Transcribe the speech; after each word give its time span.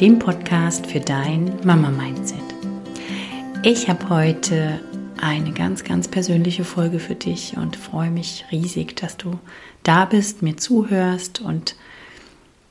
dem 0.00 0.18
Podcast 0.18 0.86
für 0.86 1.00
dein 1.00 1.52
Mama-Mindset. 1.62 2.38
Ich 3.62 3.86
habe 3.90 4.08
heute 4.08 4.80
eine 5.20 5.52
ganz, 5.52 5.84
ganz 5.84 6.08
persönliche 6.08 6.64
Folge 6.64 6.98
für 6.98 7.14
dich 7.14 7.58
und 7.58 7.76
freue 7.76 8.10
mich 8.10 8.46
riesig, 8.50 8.96
dass 8.96 9.18
du 9.18 9.38
da 9.82 10.06
bist, 10.06 10.40
mir 10.40 10.56
zuhörst 10.56 11.42
und 11.42 11.76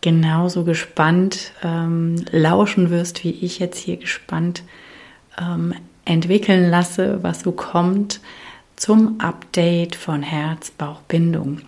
genauso 0.02 0.63
gespannt 0.63 1.52
ähm, 1.62 2.26
lauschen 2.31 2.90
wirst, 2.90 3.23
wie 3.23 3.30
ich 3.30 3.59
jetzt 3.59 3.77
hier 3.77 3.98
gespannt 3.98 4.63
ähm, 5.40 5.76
entwickeln 6.05 6.71
lasse, 6.71 7.21
was 7.21 7.41
so 7.41 7.52
kommt 7.52 8.21
zum 8.76 9.20
Update 9.20 9.96
von 9.96 10.23
Herz, 10.23 10.71
Bauch, 10.71 11.02
Bindung. 11.02 11.62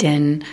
Denn 0.00 0.44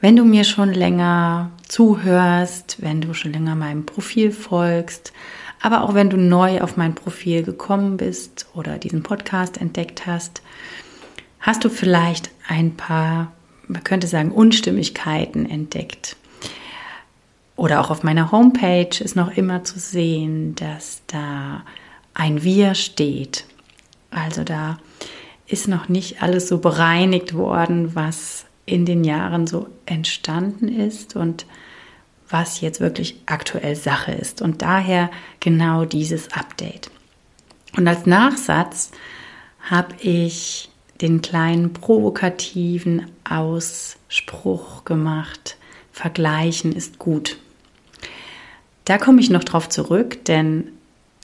wenn 0.00 0.16
du 0.16 0.24
mir 0.24 0.44
schon 0.44 0.72
länger 0.72 1.50
zuhörst, 1.68 2.76
wenn 2.80 3.00
du 3.00 3.14
schon 3.14 3.32
länger 3.32 3.54
meinem 3.54 3.86
Profil 3.86 4.30
folgst, 4.30 5.12
aber 5.60 5.82
auch 5.82 5.94
wenn 5.94 6.10
du 6.10 6.16
neu 6.16 6.60
auf 6.60 6.76
mein 6.76 6.94
Profil 6.94 7.42
gekommen 7.42 7.96
bist 7.96 8.46
oder 8.54 8.78
diesen 8.78 9.02
Podcast 9.02 9.58
entdeckt 9.60 10.06
hast, 10.06 10.42
hast 11.40 11.64
du 11.64 11.70
vielleicht 11.70 12.30
ein 12.46 12.76
paar, 12.76 13.32
man 13.68 13.84
könnte 13.84 14.06
sagen, 14.06 14.32
Unstimmigkeiten 14.32 15.48
entdeckt. 15.48 16.16
Oder 17.56 17.80
auch 17.80 17.90
auf 17.90 18.02
meiner 18.02 18.32
Homepage 18.32 19.02
ist 19.02 19.16
noch 19.16 19.34
immer 19.34 19.64
zu 19.64 19.78
sehen, 19.78 20.54
dass 20.56 21.02
da 21.06 21.62
ein 22.12 22.44
Wir 22.44 22.74
steht. 22.74 23.46
Also 24.10 24.44
da 24.44 24.78
ist 25.46 25.68
noch 25.68 25.88
nicht 25.88 26.22
alles 26.22 26.48
so 26.48 26.58
bereinigt 26.58 27.34
worden, 27.34 27.94
was 27.94 28.45
in 28.66 28.84
den 28.84 29.04
Jahren 29.04 29.46
so 29.46 29.68
entstanden 29.86 30.68
ist 30.68 31.16
und 31.16 31.46
was 32.28 32.60
jetzt 32.60 32.80
wirklich 32.80 33.20
aktuell 33.26 33.76
Sache 33.76 34.12
ist. 34.12 34.42
Und 34.42 34.62
daher 34.62 35.10
genau 35.40 35.84
dieses 35.84 36.32
Update. 36.32 36.90
Und 37.76 37.86
als 37.86 38.06
Nachsatz 38.06 38.90
habe 39.60 39.94
ich 40.00 40.70
den 41.00 41.22
kleinen 41.22 41.72
provokativen 41.72 43.06
Ausspruch 43.28 44.84
gemacht, 44.84 45.56
Vergleichen 45.92 46.72
ist 46.72 46.98
gut. 46.98 47.38
Da 48.84 48.98
komme 48.98 49.20
ich 49.20 49.30
noch 49.30 49.44
drauf 49.44 49.68
zurück, 49.68 50.24
denn 50.26 50.72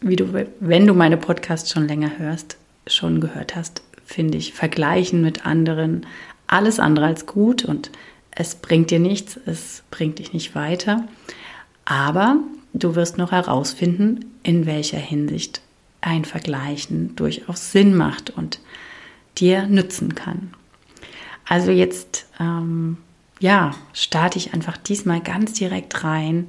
wie 0.01 0.17
du, 0.17 0.47
wenn 0.61 0.87
du 0.87 0.95
meine 0.95 1.17
Podcasts 1.17 1.71
schon 1.71 1.87
länger 1.87 2.19
hörst, 2.19 2.57
schon 2.87 3.21
gehört 3.21 3.55
hast, 3.55 3.83
finde 4.05 4.39
ich 4.39 4.53
Vergleichen 4.53 5.23
mit 5.23 5.47
anderen 5.47 6.07
alles 6.53 6.79
andere 6.79 7.07
als 7.07 7.27
gut 7.27 7.65
und 7.65 7.91
es 8.31 8.55
bringt 8.55 8.91
dir 8.91 8.99
nichts, 8.99 9.39
es 9.47 9.83
bringt 9.91 10.19
dich 10.19 10.33
nicht 10.33 10.55
weiter. 10.55 11.07
Aber 11.85 12.39
du 12.73 12.95
wirst 12.95 13.19
noch 13.19 13.33
herausfinden, 13.33 14.25
in 14.43 14.67
welcher 14.67 14.99
Hinsicht 14.99 15.61
ein 16.01 16.25
Vergleichen 16.25 17.17
durchaus 17.17 17.73
Sinn 17.73 17.95
macht 17.95 18.31
und 18.31 18.61
dir 19.39 19.67
nützen 19.67 20.15
kann. 20.15 20.53
Also 21.49 21.71
jetzt, 21.71 22.27
ähm, 22.39 22.99
ja, 23.41 23.75
starte 23.93 24.39
ich 24.39 24.55
einfach 24.55 24.77
diesmal 24.77 25.21
ganz 25.21 25.55
direkt 25.55 26.05
rein 26.05 26.47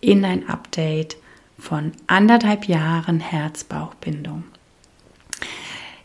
in 0.00 0.24
ein 0.24 0.48
Update 0.48 1.16
von 1.58 1.92
anderthalb 2.06 2.66
Jahren 2.68 3.20
Herz-Bauch-Bindung. 3.20 4.44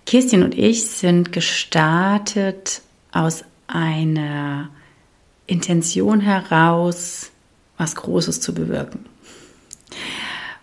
Kirstin 0.06 0.44
und 0.44 0.58
ich 0.58 0.86
sind 0.86 1.32
gestartet 1.32 2.82
aus 3.12 3.44
einer 3.68 4.70
Intention 5.48 6.22
heraus, 6.22 7.32
was 7.78 7.96
Großes 7.96 8.42
zu 8.42 8.54
bewirken. 8.54 9.06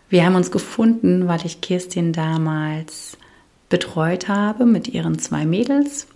Wir 0.08 0.24
haben 0.24 0.36
uns 0.36 0.50
gefunden, 0.50 1.28
weil 1.28 1.44
ich 1.44 1.60
Kirstin 1.60 2.12
damals 2.12 3.18
betreut 3.68 4.28
habe 4.28 4.64
mit 4.64 4.88
ihren 4.88 5.18
zwei 5.18 5.44
Mädels. 5.44 6.06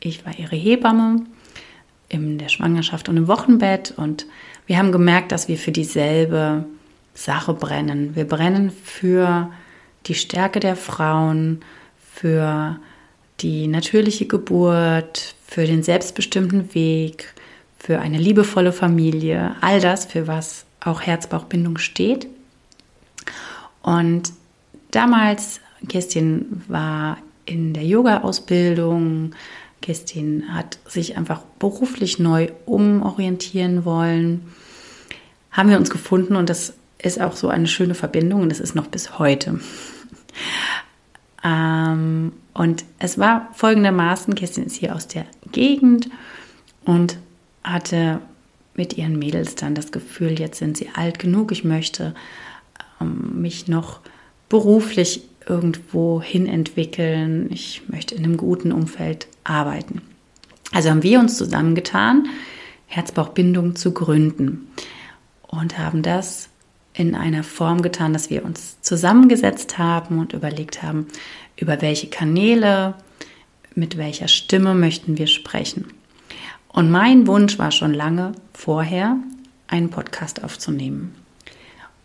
Ich 0.00 0.26
war 0.26 0.36
ihre 0.36 0.56
Hebamme 0.56 1.24
in 2.08 2.38
der 2.38 2.48
Schwangerschaft 2.48 3.08
und 3.08 3.16
im 3.16 3.28
Wochenbett 3.28 3.94
und 3.96 4.26
wir 4.66 4.78
haben 4.78 4.90
gemerkt, 4.90 5.30
dass 5.30 5.46
wir 5.46 5.58
für 5.58 5.70
dieselbe 5.70 6.64
Sache 7.14 7.54
brennen. 7.54 8.16
Wir 8.16 8.26
brennen 8.26 8.70
für 8.70 9.50
die 10.06 10.14
Stärke 10.14 10.58
der 10.58 10.76
Frauen, 10.76 11.60
für 12.12 12.78
die 13.40 13.68
natürliche 13.68 14.26
Geburt, 14.26 15.35
für 15.46 15.66
den 15.66 15.82
selbstbestimmten 15.82 16.74
Weg, 16.74 17.34
für 17.78 18.00
eine 18.00 18.18
liebevolle 18.18 18.72
Familie, 18.72 19.54
all 19.60 19.80
das, 19.80 20.06
für 20.06 20.26
was 20.26 20.64
auch 20.80 21.02
Herz-Bauch-Bindung 21.02 21.78
steht. 21.78 22.26
Und 23.82 24.32
damals, 24.90 25.60
Kirstin 25.88 26.62
war 26.68 27.18
in 27.44 27.74
der 27.74 27.84
Yoga-Ausbildung, 27.84 29.34
Kirstin 29.82 30.52
hat 30.52 30.78
sich 30.88 31.16
einfach 31.16 31.42
beruflich 31.58 32.18
neu 32.18 32.48
umorientieren 32.64 33.84
wollen, 33.84 34.52
haben 35.52 35.70
wir 35.70 35.78
uns 35.78 35.90
gefunden 35.90 36.34
und 36.34 36.50
das 36.50 36.74
ist 36.98 37.20
auch 37.20 37.36
so 37.36 37.48
eine 37.48 37.68
schöne 37.68 37.94
Verbindung 37.94 38.42
und 38.42 38.48
das 38.48 38.58
ist 38.58 38.74
noch 38.74 38.88
bis 38.88 39.18
heute. 39.18 39.60
Ähm, 41.44 42.32
und 42.52 42.84
es 42.98 43.18
war 43.18 43.48
folgendermaßen, 43.54 44.34
Kerstin 44.34 44.64
ist 44.64 44.76
hier 44.76 44.94
aus 44.94 45.06
der 45.06 45.26
Gegend 45.56 46.10
und 46.84 47.16
hatte 47.64 48.20
mit 48.74 48.98
ihren 48.98 49.18
Mädels 49.18 49.54
dann 49.54 49.74
das 49.74 49.90
Gefühl, 49.90 50.38
jetzt 50.38 50.58
sind 50.58 50.76
sie 50.76 50.90
alt 50.94 51.18
genug, 51.18 51.50
ich 51.50 51.64
möchte 51.64 52.14
ähm, 53.00 53.40
mich 53.40 53.66
noch 53.66 54.00
beruflich 54.50 55.22
irgendwo 55.48 56.20
hin 56.20 56.46
entwickeln, 56.46 57.48
ich 57.50 57.88
möchte 57.88 58.14
in 58.14 58.24
einem 58.24 58.36
guten 58.36 58.70
Umfeld 58.70 59.28
arbeiten. 59.44 60.02
Also 60.72 60.90
haben 60.90 61.02
wir 61.02 61.20
uns 61.20 61.38
zusammengetan, 61.38 62.28
Herzbauchbindung 62.86 63.76
zu 63.76 63.92
gründen 63.92 64.68
und 65.48 65.78
haben 65.78 66.02
das 66.02 66.50
in 66.92 67.14
einer 67.14 67.44
Form 67.44 67.80
getan, 67.80 68.12
dass 68.12 68.28
wir 68.28 68.44
uns 68.44 68.80
zusammengesetzt 68.82 69.78
haben 69.78 70.18
und 70.18 70.34
überlegt 70.34 70.82
haben, 70.82 71.06
über 71.56 71.80
welche 71.80 72.08
Kanäle, 72.08 72.94
mit 73.76 73.96
welcher 73.96 74.26
Stimme 74.26 74.74
möchten 74.74 75.18
wir 75.18 75.28
sprechen. 75.28 75.86
Und 76.68 76.90
mein 76.90 77.26
Wunsch 77.26 77.58
war 77.58 77.70
schon 77.70 77.94
lange 77.94 78.32
vorher, 78.52 79.16
einen 79.68 79.90
Podcast 79.90 80.42
aufzunehmen. 80.42 81.14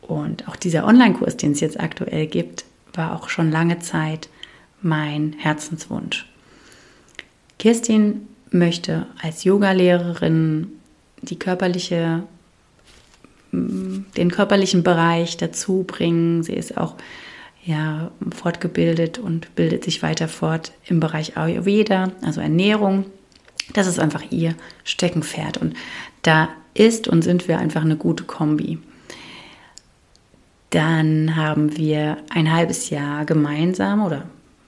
Und 0.01 0.47
auch 0.47 0.55
dieser 0.55 0.85
Online-Kurs, 0.85 1.37
den 1.37 1.53
es 1.53 1.59
jetzt 1.59 1.79
aktuell 1.79 2.27
gibt, 2.27 2.65
war 2.93 3.15
auch 3.15 3.29
schon 3.29 3.51
lange 3.51 3.79
Zeit 3.79 4.29
mein 4.81 5.33
Herzenswunsch. 5.37 6.27
Kirstin 7.57 8.27
möchte 8.49 9.07
als 9.21 9.43
Yogalehrerin 9.43 10.67
die 11.21 11.39
körperliche 11.39 12.23
den 13.51 14.31
körperlichen 14.31 14.83
Bereich 14.83 15.37
dazu 15.37 15.83
bringen. 15.85 16.43
Sie 16.43 16.53
ist 16.53 16.77
auch 16.77 16.95
ja, 17.63 18.11
fortgebildet 18.33 19.19
und 19.19 19.55
bildet 19.55 19.83
sich 19.83 20.01
weiter 20.01 20.27
fort 20.27 20.71
im 20.85 20.99
Bereich 20.99 21.37
Ayurveda, 21.37 22.11
also 22.21 22.41
Ernährung. 22.41 23.05
Das 23.73 23.87
ist 23.87 23.99
einfach 23.99 24.23
ihr 24.31 24.55
Steckenpferd. 24.83 25.57
Und 25.57 25.75
da 26.23 26.49
ist 26.73 27.07
und 27.07 27.21
sind 27.21 27.47
wir 27.47 27.59
einfach 27.59 27.83
eine 27.83 27.97
gute 27.97 28.23
Kombi. 28.23 28.79
Dann 30.71 31.35
haben 31.35 31.77
wir 31.77 32.17
ein 32.29 32.51
halbes 32.51 32.89
Jahr 32.89 33.25
gemeinsam 33.25 34.03
oder 34.03 34.23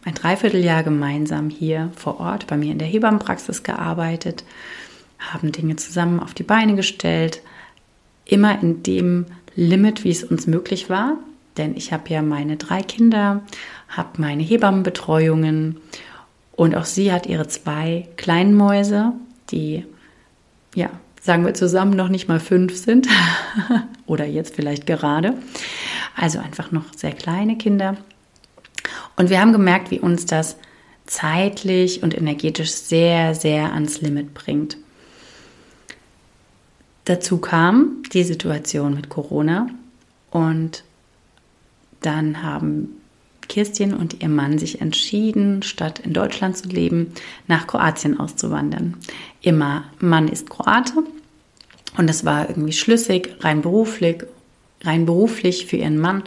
ein 0.05 0.13
Dreivierteljahr 0.13 0.83
gemeinsam 0.83 1.49
hier 1.49 1.89
vor 1.95 2.19
Ort 2.19 2.45
bei 2.47 2.57
mir 2.57 2.73
in 2.73 2.77
der 2.77 2.87
Hebammenpraxis 2.87 3.63
gearbeitet, 3.63 4.43
haben 5.17 5.53
Dinge 5.53 5.77
zusammen 5.77 6.19
auf 6.19 6.33
die 6.33 6.43
Beine 6.43 6.75
gestellt, 6.75 7.41
immer 8.25 8.61
in 8.61 8.83
dem 8.83 9.25
Limit, 9.55 10.03
wie 10.03 10.11
es 10.11 10.25
uns 10.25 10.45
möglich 10.45 10.89
war. 10.89 11.17
Denn 11.57 11.75
ich 11.75 11.93
habe 11.93 12.09
ja 12.09 12.21
meine 12.21 12.57
drei 12.57 12.81
Kinder, 12.81 13.43
habe 13.87 14.21
meine 14.21 14.43
Hebammenbetreuungen 14.43 15.77
und 16.55 16.75
auch 16.75 16.85
sie 16.85 17.11
hat 17.11 17.25
ihre 17.25 17.47
zwei 17.47 18.07
kleinen 18.17 18.55
Mäuse, 18.55 19.13
die, 19.51 19.85
ja, 20.75 20.89
sagen 21.21 21.45
wir 21.45 21.53
zusammen 21.53 21.95
noch 21.95 22.09
nicht 22.09 22.27
mal 22.27 22.39
fünf 22.39 22.75
sind 22.75 23.07
oder 24.05 24.25
jetzt 24.25 24.55
vielleicht 24.55 24.85
gerade. 24.85 25.35
Also 26.15 26.39
einfach 26.39 26.71
noch 26.71 26.93
sehr 26.95 27.13
kleine 27.13 27.57
Kinder. 27.57 27.97
Und 29.15 29.29
wir 29.29 29.39
haben 29.39 29.53
gemerkt, 29.53 29.91
wie 29.91 29.99
uns 29.99 30.25
das 30.25 30.57
zeitlich 31.05 32.03
und 32.03 32.15
energetisch 32.15 32.71
sehr, 32.71 33.35
sehr 33.35 33.73
ans 33.73 34.01
Limit 34.01 34.33
bringt. 34.33 34.77
Dazu 37.05 37.37
kam 37.37 38.03
die 38.13 38.23
Situation 38.23 38.93
mit 38.93 39.09
Corona 39.09 39.67
und 40.31 40.83
dann 42.05 42.43
haben 42.43 42.89
Kirstin 43.47 43.93
und 43.93 44.21
ihr 44.21 44.29
Mann 44.29 44.57
sich 44.57 44.81
entschieden, 44.81 45.63
statt 45.63 45.99
in 45.99 46.13
Deutschland 46.13 46.57
zu 46.57 46.69
leben, 46.69 47.13
nach 47.47 47.67
Kroatien 47.67 48.19
auszuwandern. 48.19 48.97
Ihr 49.41 49.53
Mann 49.53 50.27
ist 50.27 50.49
Kroate 50.49 51.03
Und 51.97 52.09
es 52.09 52.25
war 52.25 52.49
irgendwie 52.49 52.73
schlüssig, 52.73 53.35
rein 53.41 53.61
beruflich, 53.61 54.23
rein 54.81 55.05
beruflich 55.05 55.65
für 55.65 55.77
ihren 55.77 55.99
Mann. 55.99 56.23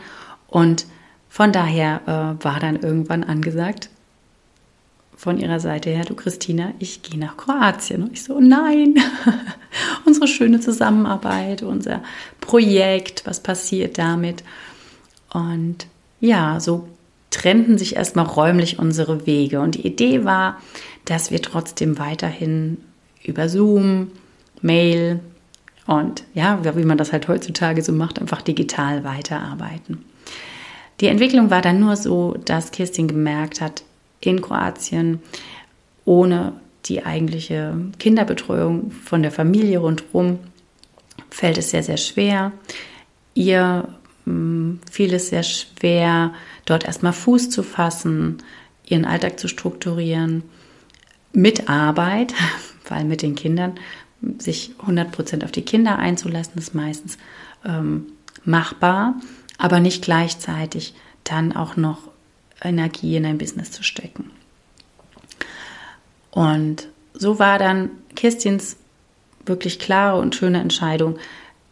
Und 0.46 0.86
von 1.28 1.52
daher 1.52 2.02
äh, 2.06 2.44
war 2.44 2.60
dann 2.60 2.76
irgendwann 2.76 3.24
angesagt, 3.24 3.90
von 5.16 5.38
ihrer 5.38 5.60
Seite 5.60 5.88
her, 5.88 6.04
du 6.04 6.14
Christina, 6.14 6.72
ich 6.78 7.02
gehe 7.02 7.18
nach 7.18 7.38
Kroatien. 7.38 8.04
Und 8.04 8.12
ich 8.12 8.22
so, 8.22 8.38
nein, 8.38 8.96
unsere 10.04 10.28
schöne 10.28 10.60
Zusammenarbeit, 10.60 11.62
unser 11.62 12.02
Projekt, 12.40 13.24
was 13.24 13.42
passiert 13.42 13.96
damit? 13.96 14.44
Und 15.36 15.86
ja, 16.18 16.60
so 16.60 16.88
trennten 17.28 17.76
sich 17.76 17.96
erstmal 17.96 18.24
räumlich 18.24 18.78
unsere 18.78 19.26
Wege. 19.26 19.60
Und 19.60 19.74
die 19.74 19.86
Idee 19.86 20.24
war, 20.24 20.62
dass 21.04 21.30
wir 21.30 21.42
trotzdem 21.42 21.98
weiterhin 21.98 22.78
über 23.22 23.50
Zoom, 23.50 24.12
Mail 24.62 25.20
und 25.86 26.24
ja, 26.32 26.58
wie 26.74 26.84
man 26.84 26.96
das 26.96 27.12
halt 27.12 27.28
heutzutage 27.28 27.82
so 27.82 27.92
macht, 27.92 28.18
einfach 28.18 28.40
digital 28.40 29.04
weiterarbeiten. 29.04 30.06
Die 31.00 31.08
Entwicklung 31.08 31.50
war 31.50 31.60
dann 31.60 31.80
nur 31.80 31.96
so, 31.96 32.34
dass 32.46 32.70
Kirstin 32.70 33.06
gemerkt 33.06 33.60
hat, 33.60 33.82
in 34.20 34.40
Kroatien 34.40 35.20
ohne 36.06 36.54
die 36.86 37.04
eigentliche 37.04 37.76
Kinderbetreuung 37.98 38.90
von 38.90 39.22
der 39.22 39.32
Familie 39.32 39.80
rundherum 39.80 40.38
fällt 41.28 41.58
es 41.58 41.70
sehr, 41.70 41.82
sehr 41.82 41.98
schwer. 41.98 42.52
Ihr 43.34 43.86
mh, 44.26 44.32
hm, 44.32 44.80
fiel 44.90 45.14
es 45.14 45.30
sehr 45.30 45.42
schwer, 45.42 46.34
dort 46.66 46.84
erstmal 46.84 47.12
Fuß 47.12 47.50
zu 47.50 47.62
fassen, 47.62 48.38
ihren 48.84 49.04
Alltag 49.04 49.40
zu 49.40 49.48
strukturieren, 49.48 50.42
mit 51.32 51.68
Arbeit, 51.68 52.34
weil 52.88 53.04
mit 53.04 53.22
den 53.22 53.34
Kindern 53.34 53.78
sich 54.38 54.72
100% 54.86 55.44
auf 55.44 55.52
die 55.52 55.62
Kinder 55.62 55.98
einzulassen, 55.98 56.58
ist 56.58 56.74
meistens 56.74 57.18
ähm, 57.64 58.06
machbar, 58.44 59.14
aber 59.58 59.80
nicht 59.80 60.02
gleichzeitig 60.02 60.94
dann 61.24 61.54
auch 61.54 61.76
noch 61.76 61.98
Energie 62.62 63.16
in 63.16 63.26
ein 63.26 63.38
Business 63.38 63.70
zu 63.70 63.82
stecken. 63.82 64.30
Und 66.30 66.88
so 67.14 67.38
war 67.38 67.58
dann 67.58 67.90
Kirstins 68.14 68.76
wirklich 69.44 69.78
klare 69.78 70.20
und 70.20 70.34
schöne 70.34 70.60
Entscheidung, 70.60 71.18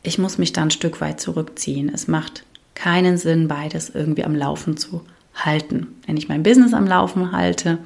ich 0.05 0.19
muss 0.19 0.39
mich 0.39 0.53
da 0.53 0.63
ein 0.63 0.71
Stück 0.71 1.01
weit 1.01 1.21
zurückziehen. 1.21 1.91
Es 1.93 2.07
macht 2.07 2.45
keinen 2.75 3.17
Sinn, 3.17 3.49
beides 3.49 3.91
irgendwie 3.91 4.25
am 4.25 4.37
Laufen 4.37 4.77
zu 4.77 5.03
halten. 5.35 5.89
Wenn 6.07 6.17
ich 6.17 6.29
mein 6.29 6.45
Business 6.45 6.75
am 6.75 6.87
Laufen 6.87 7.33
halte, 7.33 7.79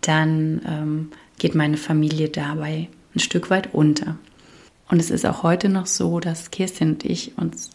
dann 0.00 0.62
ähm, 0.66 1.10
geht 1.38 1.54
meine 1.54 1.76
Familie 1.76 2.28
dabei 2.28 2.88
ein 3.14 3.20
Stück 3.20 3.50
weit 3.50 3.74
unter. 3.74 4.16
Und 4.88 4.98
es 4.98 5.10
ist 5.10 5.26
auch 5.26 5.42
heute 5.42 5.68
noch 5.68 5.86
so, 5.86 6.18
dass 6.18 6.50
Kirstin 6.50 6.90
und 6.90 7.04
ich 7.04 7.36
uns 7.36 7.70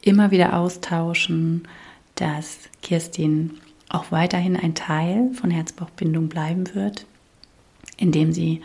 immer 0.00 0.30
wieder 0.30 0.56
austauschen, 0.58 1.68
dass 2.14 2.58
Kirstin 2.82 3.58
auch 3.88 4.10
weiterhin 4.10 4.56
ein 4.56 4.74
Teil 4.74 5.30
von 5.34 5.50
Herzbauchbindung 5.50 6.28
bleiben 6.28 6.74
wird, 6.74 7.04
indem 7.98 8.32
sie 8.32 8.62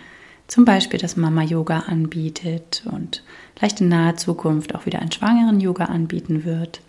zum 0.49 0.65
Beispiel 0.65 0.99
das 0.99 1.15
Mama-Yoga 1.15 1.81
anbietet 1.81 2.83
und 2.91 3.23
vielleicht 3.55 3.81
in 3.81 3.87
naher 3.87 4.17
Zukunft 4.17 4.73
auch 4.73 4.87
wieder 4.87 4.99
einen 4.99 5.11
Schwangeren-Yoga 5.11 5.85
anbieten 5.85 6.43
wird. 6.43 6.81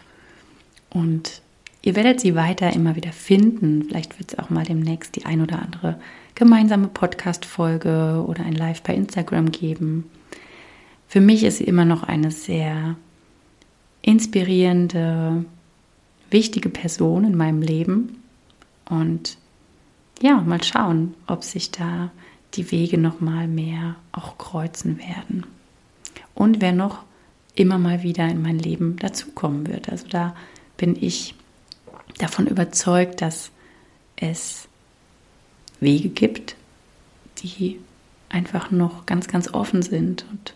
Und 0.89 1.43
ihr 1.83 1.95
werdet 1.95 2.21
sie 2.21 2.35
weiter 2.35 2.73
immer 2.73 2.97
wieder 2.97 3.13
finden. 3.13 3.85
Vielleicht 3.85 4.19
wird 4.19 4.33
es 4.33 4.39
auch 4.39 4.49
mal 4.49 4.65
demnächst 4.65 5.15
die 5.15 5.27
ein 5.27 5.43
oder 5.43 5.61
andere 5.61 6.01
gemeinsame 6.35 6.89
Podcast-Folge 6.89 8.25
oder 8.27 8.45
ein 8.45 8.55
Live 8.55 8.81
bei 8.81 8.95
Instagram 8.95 9.53
geben. 9.53 10.11
Für 11.07 11.21
mich 11.21 11.45
ist 11.45 11.59
sie 11.59 11.65
immer 11.65 11.85
noch 11.85 12.03
eine 12.03 12.31
sehr 12.31 12.97
inspirierende, 14.01 15.45
wichtige 16.31 16.71
Person 16.71 17.25
in 17.25 17.37
meinem 17.37 17.61
Leben. 17.61 18.23
Und 18.89 19.37
ja, 20.23 20.41
mal 20.41 20.65
schauen, 20.65 21.15
ob 21.27 21.45
sich 21.45 21.71
da 21.71 22.11
die 22.55 22.71
Wege 22.71 22.99
noch 22.99 23.21
mal 23.21 23.49
mehr 23.49 23.97
auch 24.13 24.39
kreuzen 24.39 24.99
werden. 24.99 25.47
Und 26.35 26.61
wer 26.61 26.73
noch 26.73 27.05
immer 27.55 27.79
mal 27.79 28.03
wieder 28.03 28.29
in 28.29 28.43
mein 28.43 28.59
Leben 28.59 28.97
dazukommen 28.97 29.67
wird. 29.67 29.89
Also 29.89 30.07
da 30.09 30.35
bin 30.77 30.97
ich 31.01 31.35
davon 32.19 32.47
überzeugt, 32.47 33.21
dass 33.21 33.51
es 34.17 34.69
Wege 35.81 36.09
gibt, 36.09 36.57
die 37.39 37.81
einfach 38.29 38.71
noch 38.71 39.07
ganz, 39.07 39.29
ganz 39.29 39.53
offen 39.53 39.83
sind 39.83 40.25
und 40.31 40.55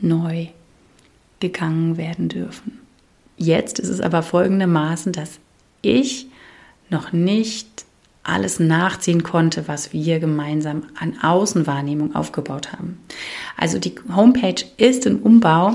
neu 0.00 0.48
gegangen 1.40 1.96
werden 1.96 2.28
dürfen. 2.28 2.78
Jetzt 3.36 3.78
ist 3.78 3.88
es 3.88 4.00
aber 4.00 4.22
folgendermaßen, 4.22 5.12
dass 5.12 5.38
ich 5.80 6.26
noch 6.90 7.12
nicht 7.12 7.84
alles 8.28 8.60
nachziehen 8.60 9.22
konnte, 9.22 9.68
was 9.68 9.92
wir 9.92 10.20
gemeinsam 10.20 10.84
an 10.98 11.18
Außenwahrnehmung 11.22 12.14
aufgebaut 12.14 12.72
haben. 12.72 13.00
Also 13.56 13.78
die 13.78 13.94
Homepage 14.14 14.64
ist 14.76 15.06
im 15.06 15.20
Umbau, 15.20 15.72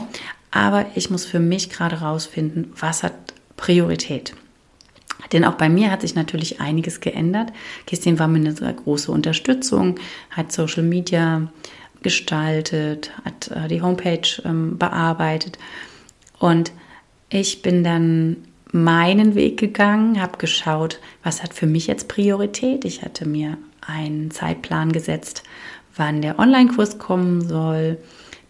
aber 0.51 0.85
ich 0.95 1.09
muss 1.09 1.25
für 1.25 1.39
mich 1.39 1.69
gerade 1.69 2.01
rausfinden, 2.01 2.71
was 2.79 3.03
hat 3.03 3.13
Priorität. 3.57 4.35
Denn 5.31 5.45
auch 5.45 5.55
bei 5.55 5.69
mir 5.69 5.89
hat 5.89 6.01
sich 6.01 6.15
natürlich 6.15 6.61
einiges 6.61 6.99
geändert. 6.99 7.51
Christine 7.87 8.19
war 8.19 8.27
mir 8.27 8.39
eine 8.39 8.51
sehr 8.51 8.73
große 8.73 9.11
Unterstützung, 9.11 9.95
hat 10.29 10.51
Social 10.51 10.83
Media 10.83 11.47
gestaltet, 12.03 13.11
hat 13.23 13.49
äh, 13.49 13.67
die 13.67 13.81
Homepage 13.81 14.27
ähm, 14.45 14.77
bearbeitet. 14.77 15.57
Und 16.37 16.71
ich 17.29 17.61
bin 17.61 17.83
dann 17.83 18.37
meinen 18.73 19.35
Weg 19.35 19.57
gegangen, 19.59 20.19
habe 20.19 20.37
geschaut, 20.39 20.99
was 21.23 21.43
hat 21.43 21.53
für 21.53 21.67
mich 21.67 21.87
jetzt 21.87 22.07
Priorität. 22.07 22.83
Ich 22.85 23.03
hatte 23.03 23.27
mir 23.27 23.57
einen 23.81 24.31
Zeitplan 24.31 24.91
gesetzt, 24.91 25.43
wann 25.95 26.21
der 26.21 26.39
Online-Kurs 26.39 26.97
kommen 26.97 27.47
soll. 27.47 27.99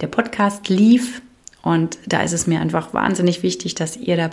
Der 0.00 0.06
Podcast 0.06 0.68
lief 0.68 1.20
und 1.62 1.98
da 2.06 2.22
ist 2.22 2.32
es 2.32 2.46
mir 2.46 2.60
einfach 2.60 2.94
wahnsinnig 2.94 3.42
wichtig, 3.42 3.74
dass 3.74 3.96
ihr 3.96 4.16
da 4.16 4.30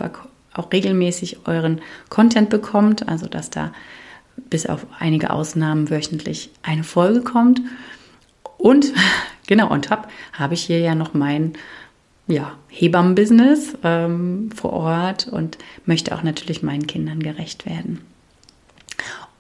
auch 0.54 0.72
regelmäßig 0.72 1.46
euren 1.46 1.82
Content 2.10 2.50
bekommt, 2.50 3.08
also 3.10 3.28
dass 3.28 3.50
da 3.50 3.74
bis 4.50 4.66
auf 4.66 4.86
einige 4.98 5.30
Ausnahmen 5.32 5.90
wöchentlich 5.90 6.52
eine 6.64 6.86
Folge 6.86 7.22
kommt. 7.22 7.62
Und 8.58 8.94
genau, 9.48 9.70
on 9.70 9.82
top 9.82 10.08
habe 10.34 10.54
ich 10.54 10.64
hier 10.64 10.80
ja 10.80 10.96
noch 10.96 11.14
mein 11.14 11.54
ja, 12.32 12.58
Hebammen-Business 12.70 13.78
ähm, 13.84 14.50
vor 14.56 14.74
Ort 14.74 15.28
und 15.28 15.58
möchte 15.86 16.16
auch 16.16 16.24
natürlich 16.24 16.64
meinen 16.64 16.88
Kindern 16.88 17.20
gerecht 17.22 17.66
werden. 17.66 18.02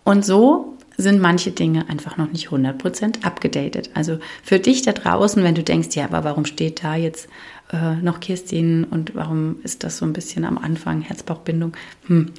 Und 0.04 0.26
so 0.26 0.78
sind 0.98 1.20
manche 1.20 1.52
Dinge 1.52 1.90
einfach 1.90 2.18
noch 2.18 2.32
nicht 2.32 2.50
100% 2.50 3.24
abgedatet. 3.24 3.90
Also 3.94 4.20
für 4.44 4.60
dich 4.60 4.82
da 4.82 4.92
draußen, 4.92 5.44
wenn 5.44 5.56
du 5.56 5.64
denkst, 5.64 5.96
ja, 5.96 6.06
aber 6.06 6.24
warum 6.24 6.46
steht 6.46 6.84
da 6.84 6.96
jetzt 6.96 7.28
äh, 7.72 7.96
noch 7.96 8.20
Kirstin 8.20 8.84
und 8.84 9.16
warum 9.16 9.58
ist 9.64 9.84
das 9.84 9.98
so 9.98 10.06
ein 10.06 10.14
bisschen 10.14 10.46
am 10.46 10.58
Anfang 10.58 11.02
Herzbauchbindung? 11.02 11.74
Hm, 12.08 12.32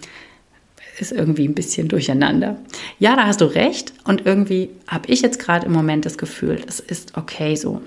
ist 0.98 1.12
irgendwie 1.12 1.48
ein 1.48 1.54
bisschen 1.54 1.88
durcheinander. 1.88 2.58
Ja, 2.98 3.16
da 3.16 3.26
hast 3.26 3.40
du 3.40 3.46
recht 3.46 3.92
und 4.04 4.26
irgendwie 4.26 4.70
habe 4.86 5.08
ich 5.08 5.22
jetzt 5.22 5.38
gerade 5.38 5.66
im 5.66 5.72
Moment 5.72 6.04
das 6.04 6.18
Gefühl, 6.18 6.60
es 6.66 6.80
ist 6.80 7.16
okay 7.16 7.56
so. 7.56 7.80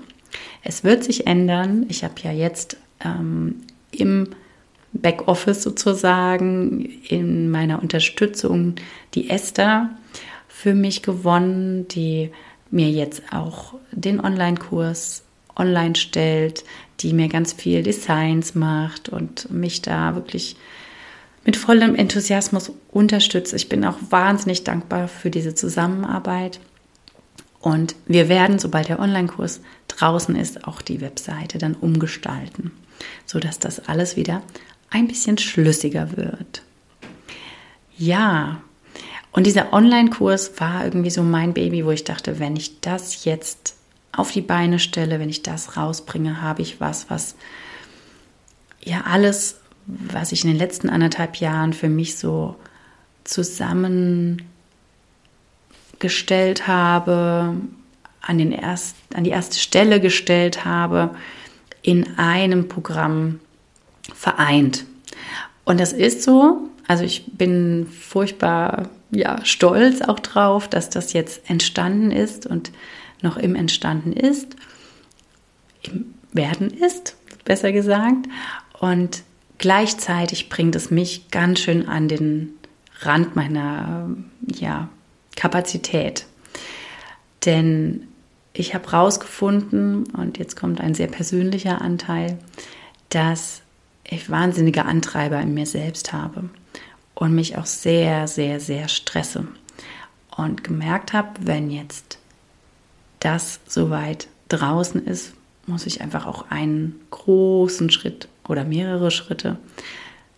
Es 0.62 0.84
wird 0.84 1.04
sich 1.04 1.26
ändern. 1.26 1.86
Ich 1.88 2.04
habe 2.04 2.14
ja 2.22 2.32
jetzt 2.32 2.76
ähm, 3.04 3.62
im 3.90 4.28
Backoffice 4.92 5.62
sozusagen 5.62 6.84
in 7.08 7.50
meiner 7.50 7.82
Unterstützung 7.82 8.76
die 9.14 9.30
Esther 9.30 9.90
für 10.48 10.74
mich 10.74 11.02
gewonnen, 11.02 11.86
die 11.88 12.30
mir 12.70 12.90
jetzt 12.90 13.22
auch 13.32 13.74
den 13.92 14.20
Online-Kurs 14.20 15.22
online 15.54 15.96
stellt, 15.96 16.64
die 17.00 17.12
mir 17.12 17.28
ganz 17.28 17.52
viel 17.52 17.82
Designs 17.82 18.54
macht 18.54 19.08
und 19.08 19.50
mich 19.50 19.82
da 19.82 20.14
wirklich 20.14 20.56
mit 21.44 21.56
vollem 21.56 21.94
Enthusiasmus 21.94 22.72
unterstützt. 22.90 23.54
Ich 23.54 23.68
bin 23.68 23.84
auch 23.84 23.98
wahnsinnig 24.10 24.64
dankbar 24.64 25.08
für 25.08 25.30
diese 25.30 25.54
Zusammenarbeit. 25.54 26.58
Und 27.66 27.96
wir 28.06 28.28
werden, 28.28 28.60
sobald 28.60 28.90
der 28.90 29.00
Online-Kurs 29.00 29.60
draußen 29.88 30.36
ist, 30.36 30.68
auch 30.68 30.80
die 30.80 31.00
Webseite 31.00 31.58
dann 31.58 31.74
umgestalten, 31.74 32.70
sodass 33.24 33.58
das 33.58 33.88
alles 33.88 34.14
wieder 34.14 34.42
ein 34.88 35.08
bisschen 35.08 35.36
schlüssiger 35.36 36.16
wird. 36.16 36.62
Ja, 37.98 38.62
und 39.32 39.48
dieser 39.48 39.72
Online-Kurs 39.72 40.60
war 40.60 40.84
irgendwie 40.84 41.10
so 41.10 41.24
mein 41.24 41.54
Baby, 41.54 41.84
wo 41.84 41.90
ich 41.90 42.04
dachte, 42.04 42.38
wenn 42.38 42.54
ich 42.54 42.80
das 42.82 43.24
jetzt 43.24 43.74
auf 44.12 44.30
die 44.30 44.42
Beine 44.42 44.78
stelle, 44.78 45.18
wenn 45.18 45.28
ich 45.28 45.42
das 45.42 45.76
rausbringe, 45.76 46.40
habe 46.40 46.62
ich 46.62 46.80
was, 46.80 47.10
was 47.10 47.34
ja 48.80 49.06
alles, 49.10 49.58
was 49.86 50.30
ich 50.30 50.44
in 50.44 50.50
den 50.50 50.58
letzten 50.58 50.88
anderthalb 50.88 51.34
Jahren 51.38 51.72
für 51.72 51.88
mich 51.88 52.16
so 52.16 52.54
zusammengestellt 55.96 56.66
habe, 56.66 57.54
an, 58.20 58.38
den 58.38 58.52
erst, 58.52 58.96
an 59.14 59.24
die 59.24 59.30
erste 59.30 59.58
Stelle 59.58 60.00
gestellt 60.00 60.64
habe, 60.64 61.14
in 61.82 62.18
einem 62.18 62.68
Programm 62.68 63.40
vereint. 64.14 64.84
Und 65.64 65.80
das 65.80 65.92
ist 65.92 66.22
so. 66.22 66.68
Also 66.88 67.04
ich 67.04 67.24
bin 67.32 67.86
furchtbar 67.86 68.88
ja, 69.10 69.44
stolz 69.44 70.02
auch 70.02 70.20
drauf, 70.20 70.68
dass 70.68 70.90
das 70.90 71.12
jetzt 71.12 71.48
entstanden 71.48 72.10
ist 72.10 72.46
und 72.46 72.72
noch 73.22 73.36
im 73.36 73.54
Entstanden 73.54 74.12
ist, 74.12 74.56
im 75.82 76.14
Werden 76.32 76.70
ist, 76.70 77.16
besser 77.44 77.72
gesagt. 77.72 78.26
Und 78.78 79.22
gleichzeitig 79.58 80.48
bringt 80.48 80.76
es 80.76 80.90
mich 80.90 81.30
ganz 81.30 81.60
schön 81.60 81.88
an 81.88 82.08
den 82.08 82.50
Rand 83.00 83.36
meiner 83.36 84.10
ja, 84.46 84.88
Kapazität. 85.36 86.26
Denn 87.44 88.08
ich 88.52 88.74
habe 88.74 88.90
herausgefunden, 88.90 90.04
und 90.14 90.38
jetzt 90.38 90.56
kommt 90.56 90.80
ein 90.80 90.94
sehr 90.94 91.06
persönlicher 91.06 91.80
Anteil, 91.80 92.38
dass 93.10 93.62
ich 94.02 94.30
wahnsinnige 94.30 94.84
Antreiber 94.84 95.40
in 95.40 95.54
mir 95.54 95.66
selbst 95.66 96.12
habe 96.12 96.48
und 97.14 97.34
mich 97.34 97.56
auch 97.56 97.66
sehr, 97.66 98.28
sehr, 98.28 98.60
sehr 98.60 98.88
stresse. 98.88 99.46
Und 100.36 100.64
gemerkt 100.64 101.12
habe, 101.12 101.28
wenn 101.40 101.70
jetzt 101.70 102.18
das 103.20 103.60
soweit 103.66 104.28
draußen 104.48 105.04
ist, 105.06 105.32
muss 105.66 105.86
ich 105.86 106.00
einfach 106.00 106.26
auch 106.26 106.50
einen 106.50 107.00
großen 107.10 107.90
Schritt 107.90 108.28
oder 108.46 108.64
mehrere 108.64 109.10
Schritte 109.10 109.58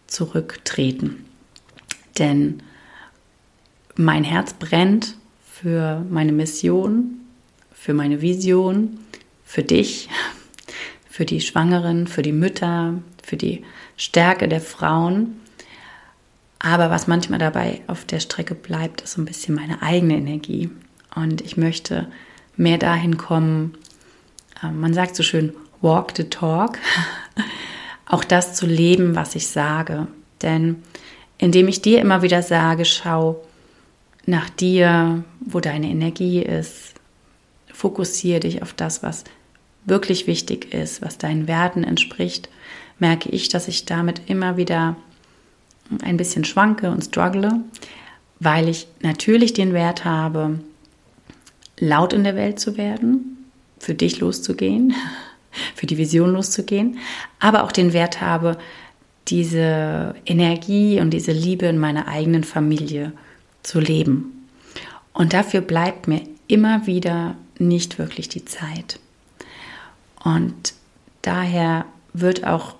zurücktreten. 0.07 1.26
Denn 2.19 2.62
mein 3.99 4.23
Herz 4.23 4.55
brennt 4.55 5.17
für 5.45 6.05
meine 6.09 6.31
Mission, 6.31 7.21
für 7.73 7.95
meine 7.95 8.23
Vision, 8.23 9.00
für 9.45 9.64
dich, 9.64 10.09
für 11.11 11.25
die 11.25 11.40
Schwangeren, 11.40 12.07
für 12.07 12.23
die 12.23 12.33
Mütter, 12.33 12.95
für 13.23 13.37
die 13.37 13.64
Stärke 13.97 14.49
der 14.49 14.61
Frauen. 14.61 15.40
Aber 16.61 16.90
was 16.90 17.09
manchmal 17.09 17.40
dabei 17.40 17.81
auf 17.88 18.05
der 18.05 18.21
Strecke 18.21 18.55
bleibt, 18.55 19.00
ist 19.00 19.14
so 19.14 19.21
ein 19.21 19.25
bisschen 19.25 19.57
meine 19.57 19.83
eigene 19.83 20.17
Energie. 20.17 20.71
Und 21.17 21.40
ich 21.40 21.57
möchte 21.57 22.07
mehr 22.57 22.78
dahin 22.78 23.19
kommen, 23.19 23.76
ähm, 24.62 24.81
man 24.81 24.95
sagt 24.95 25.17
so 25.17 25.25
schön, 25.25 25.52
walk 25.81 26.12
the 26.17 26.25
talk, 26.25 26.78
auch 28.07 28.23
das 28.23 28.55
zu 28.55 28.67
leben, 28.67 29.17
was 29.17 29.35
ich 29.35 29.49
sage. 29.49 30.07
Denn 30.43 30.85
indem 31.37 31.67
ich 31.67 31.83
dir 31.83 32.00
immer 32.00 32.23
wieder 32.23 32.43
sage, 32.43 32.85
schau 32.85 33.43
nach 34.28 34.50
dir, 34.50 35.25
wo 35.40 35.58
deine 35.58 35.88
Energie 35.88 36.42
ist, 36.42 36.92
fokussiere 37.73 38.40
dich 38.40 38.61
auf 38.61 38.75
das, 38.75 39.02
was 39.02 39.25
wirklich 39.87 40.26
wichtig 40.26 40.75
ist, 40.75 41.00
was 41.00 41.16
deinen 41.16 41.49
Werten 41.49 41.82
entspricht, 41.82 42.50
merke 42.99 43.30
ich, 43.30 43.49
dass 43.49 43.68
ich 43.68 43.87
damit 43.87 44.20
immer 44.26 44.58
wieder 44.58 44.97
ein 46.02 46.18
bisschen 46.18 46.44
schwanke 46.44 46.90
und 46.90 47.04
struggle, 47.04 47.61
weil 48.38 48.68
ich 48.68 48.87
natürlich 49.00 49.54
den 49.54 49.73
Wert 49.73 50.04
habe, 50.04 50.61
laut 51.78 52.12
in 52.12 52.25
der 52.25 52.37
Welt 52.37 52.61
zu 52.61 52.76
werden, 52.76 53.47
für 53.78 53.94
dich 53.94 54.20
loszugehen, 54.20 54.92
für 55.75 55.87
die 55.87 55.97
Vision 55.97 56.35
loszugehen, 56.35 56.99
aber 57.38 57.64
auch 57.64 57.73
den 57.73 57.94
Wert 57.94 58.20
habe, 58.20 58.58
diese 59.28 60.14
Energie 60.26 61.00
und 61.00 61.11
diese 61.11 61.32
Liebe 61.32 61.64
in 61.64 61.78
meiner 61.78 62.08
eigenen 62.08 62.44
Familie 62.44 63.12
zu 63.68 63.80
leben. 63.80 64.48
Und 65.12 65.34
dafür 65.34 65.60
bleibt 65.60 66.08
mir 66.08 66.22
immer 66.46 66.87
wieder 66.87 67.37
nicht 67.58 67.98
wirklich 67.98 68.28
die 68.28 68.44
Zeit. 68.44 68.98
Und 70.25 70.75
daher 71.22 71.84
wird 72.14 72.44
auch 72.46 72.75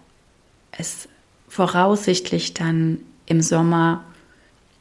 es 0.73 1.09
voraussichtlich 1.49 2.54
dann 2.54 3.00
im 3.26 3.42
Sommer 3.42 4.04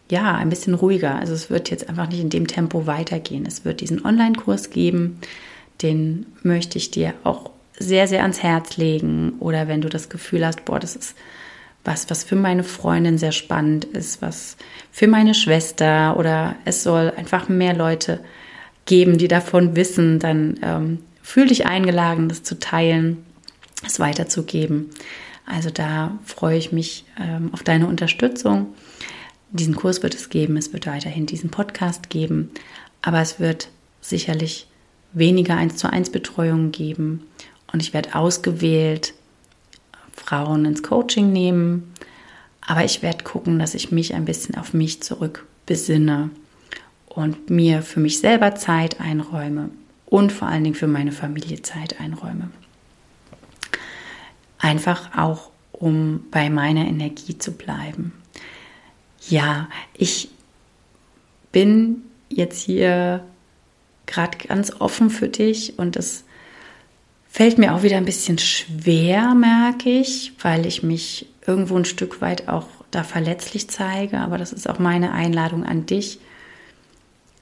ja 0.10 0.36
ein 0.36 0.50
bisschen 0.50 0.76
ruhiger. 0.76 1.16
Also 1.16 1.34
es 1.34 1.50
wird 1.50 1.70
jetzt 1.70 1.90
einfach 1.90 2.08
nicht 2.08 2.22
in 2.22 2.30
dem 2.30 2.48
Tempo 2.48 2.88
weitergehen. 2.88 3.46
Es 3.46 3.66
wird 3.66 3.82
diesen 3.82 4.06
Online-Kurs 4.06 4.70
geben, 4.70 5.20
den 5.82 6.26
möchte 6.44 6.78
ich 6.78 6.92
dir 6.92 7.14
auch 7.24 7.50
sehr, 7.78 8.08
sehr 8.08 8.22
ans 8.22 8.42
Herz 8.42 8.78
legen. 8.78 9.34
Oder 9.40 9.68
wenn 9.68 9.82
du 9.82 9.90
das 9.90 10.08
Gefühl 10.08 10.46
hast, 10.46 10.64
boah, 10.64 10.80
das 10.80 10.96
ist 10.96 11.16
was, 11.88 12.10
was 12.10 12.24
für 12.26 12.36
meine 12.36 12.64
Freundin 12.64 13.18
sehr 13.18 13.32
spannend 13.32 13.86
ist, 13.86 14.22
was 14.22 14.58
für 14.92 15.08
meine 15.08 15.34
Schwester 15.34 16.18
oder 16.18 16.56
es 16.66 16.84
soll 16.84 17.14
einfach 17.16 17.48
mehr 17.48 17.74
Leute 17.74 18.20
geben, 18.86 19.18
die 19.18 19.30
davon 19.30 19.76
wissen, 19.76 20.20
dann 20.20 20.60
ähm, 20.62 21.00
fühl 21.24 21.48
dich 21.48 21.66
eingeladen, 21.66 22.30
das 22.30 22.44
zu 22.44 22.60
teilen, 22.60 23.26
es 23.86 24.00
weiterzugeben. 24.00 24.90
Also 25.46 25.70
da 25.70 26.18
freue 26.26 26.58
ich 26.58 26.74
mich 26.74 27.06
ähm, 27.20 27.50
auf 27.54 27.64
deine 27.64 27.88
Unterstützung. 27.88 28.74
Diesen 29.52 29.76
Kurs 29.76 30.04
wird 30.04 30.14
es 30.14 30.30
geben, 30.30 30.58
es 30.58 30.74
wird 30.74 30.88
weiterhin 30.88 31.26
diesen 31.26 31.50
Podcast 31.50 32.10
geben, 32.10 32.52
aber 33.02 33.22
es 33.22 33.40
wird 33.40 33.70
sicherlich 34.02 34.68
weniger 35.14 35.56
1 35.56 35.78
zu 35.78 35.92
1 35.92 36.10
Betreuung 36.10 36.72
geben 36.72 37.24
und 37.72 37.82
ich 37.82 37.94
werde 37.94 38.14
ausgewählt 38.14 39.14
Frauen 40.18 40.66
ins 40.66 40.84
Coaching 40.84 41.32
nehmen, 41.32 41.94
aber 42.62 42.84
ich 42.84 43.02
werde 43.02 43.24
gucken, 43.24 43.60
dass 43.60 43.76
ich 43.76 43.92
mich 43.92 44.14
ein 44.14 44.26
bisschen 44.26 44.56
auf 44.56 44.74
mich 44.74 45.02
zurück 45.02 45.46
besinne 45.66 46.30
und 47.08 47.50
mir 47.50 47.82
für 47.82 48.00
mich 48.00 48.20
selber 48.20 48.56
Zeit 48.56 49.00
einräume 49.00 49.70
und 50.06 50.32
vor 50.32 50.48
allen 50.48 50.64
Dingen 50.64 50.76
für 50.76 50.88
meine 50.88 51.12
Familie 51.12 51.62
Zeit 51.62 52.00
einräume. 52.00 52.50
Einfach 54.58 55.18
auch, 55.18 55.52
um 55.72 56.26
bei 56.32 56.50
meiner 56.50 56.86
Energie 56.86 57.38
zu 57.38 57.52
bleiben. 57.52 58.12
Ja, 59.30 59.70
ich 59.94 60.30
bin 61.52 62.04
jetzt 62.30 62.62
hier 62.62 63.24
gerade 64.06 64.38
ganz 64.38 64.74
offen 64.80 65.10
für 65.10 65.28
dich 65.28 65.78
und 65.78 65.96
es 65.96 66.24
fällt 67.30 67.58
mir 67.58 67.74
auch 67.74 67.84
wieder 67.84 67.98
ein 67.98 68.06
bisschen 68.06 68.38
schwer, 68.38 69.36
merke 69.36 69.90
ich, 69.90 70.34
weil 70.42 70.66
ich 70.66 70.84
mich 70.84 71.28
irgendwo 71.46 71.78
ein 71.78 71.86
Stück 71.86 72.22
weit 72.22 72.48
auch 72.48 72.68
da 72.92 73.04
verletzlich 73.04 73.70
zeige. 73.70 74.20
Aber 74.20 74.38
das 74.38 74.54
ist 74.54 74.70
auch 74.70 74.80
meine 74.80 75.12
Einladung 75.12 75.64
an 75.64 75.86
dich, 75.86 76.20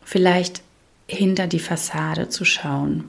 vielleicht 0.04 0.62
hinter 1.08 1.48
die 1.48 1.60
Fassade 1.60 2.30
zu 2.30 2.46
schauen. 2.46 3.06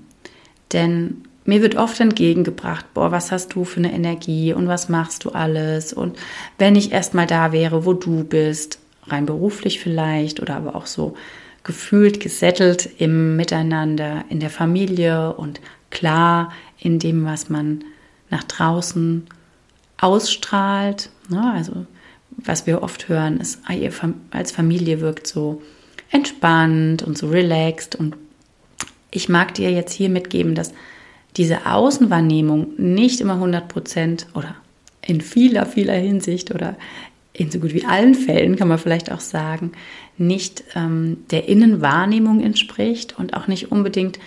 Denn 0.72 1.22
mir 1.44 1.62
wird 1.62 1.76
oft 1.76 2.00
entgegengebracht, 2.00 2.92
boah, 2.92 3.12
was 3.12 3.30
hast 3.30 3.54
du 3.54 3.64
für 3.64 3.78
eine 3.78 3.92
Energie 3.92 4.52
und 4.52 4.68
was 4.68 4.88
machst 4.88 5.24
du 5.24 5.30
alles? 5.30 5.92
Und 5.92 6.18
wenn 6.58 6.74
ich 6.74 6.92
erstmal 6.92 7.26
da 7.26 7.52
wäre, 7.52 7.86
wo 7.86 7.92
du 7.92 8.24
bist, 8.24 8.80
rein 9.06 9.26
beruflich 9.26 9.78
vielleicht 9.78 10.40
oder 10.40 10.56
aber 10.56 10.74
auch 10.74 10.86
so 10.86 11.16
gefühlt 11.62 12.20
gesettelt 12.20 12.88
im 12.98 13.36
Miteinander, 13.36 14.24
in 14.28 14.40
der 14.40 14.50
Familie 14.50 15.34
und 15.34 15.60
klar 15.90 16.52
in 16.78 16.98
dem, 16.98 17.24
was 17.24 17.48
man 17.48 17.84
nach 18.30 18.44
draußen 18.44 19.26
ausstrahlt. 19.98 21.10
Ne? 21.28 21.52
Also 21.52 21.86
was 22.30 22.66
wir 22.66 22.82
oft 22.82 23.08
hören, 23.08 23.40
ist, 23.40 23.60
ah, 23.66 23.72
ihr 23.72 23.92
als 24.30 24.52
Familie 24.52 25.00
wirkt 25.00 25.26
so 25.26 25.62
entspannt 26.10 27.02
und 27.02 27.16
so 27.16 27.28
relaxed. 27.28 27.94
Und 27.94 28.16
ich 29.10 29.28
mag 29.28 29.54
dir 29.54 29.70
jetzt 29.70 29.92
hier 29.92 30.08
mitgeben, 30.08 30.54
dass 30.54 30.72
diese 31.36 31.66
Außenwahrnehmung 31.66 32.72
nicht 32.76 33.20
immer 33.20 33.34
100 33.34 33.68
Prozent 33.68 34.26
oder 34.34 34.56
in 35.02 35.20
vieler, 35.20 35.66
vieler 35.66 35.94
Hinsicht 35.94 36.54
oder 36.54 36.76
in 37.32 37.50
so 37.50 37.58
gut 37.58 37.74
wie 37.74 37.84
allen 37.84 38.14
Fällen 38.14 38.56
kann 38.56 38.68
man 38.68 38.78
vielleicht 38.78 39.12
auch 39.12 39.20
sagen, 39.20 39.72
nicht 40.16 40.64
ähm, 40.74 41.18
der 41.30 41.48
Innenwahrnehmung 41.48 42.40
entspricht 42.42 43.18
und 43.18 43.34
auch 43.34 43.46
nicht 43.46 43.70
unbedingt 43.70 44.18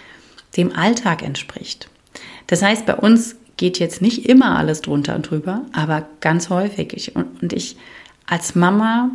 dem 0.57 0.75
Alltag 0.75 1.23
entspricht. 1.23 1.89
Das 2.49 2.63
heißt, 2.63 2.87
bei 2.87 2.95
uns 2.95 3.35
geht 3.57 3.77
jetzt 3.77 4.01
nicht 4.01 4.27
immer 4.27 4.57
alles 4.57 4.81
drunter 4.81 5.15
und 5.15 5.29
drüber, 5.29 5.65
aber 5.71 6.07
ganz 6.19 6.49
häufig. 6.49 6.93
Ich, 6.93 7.15
und, 7.15 7.43
und 7.43 7.53
ich 7.53 7.77
als 8.25 8.55
Mama 8.55 9.11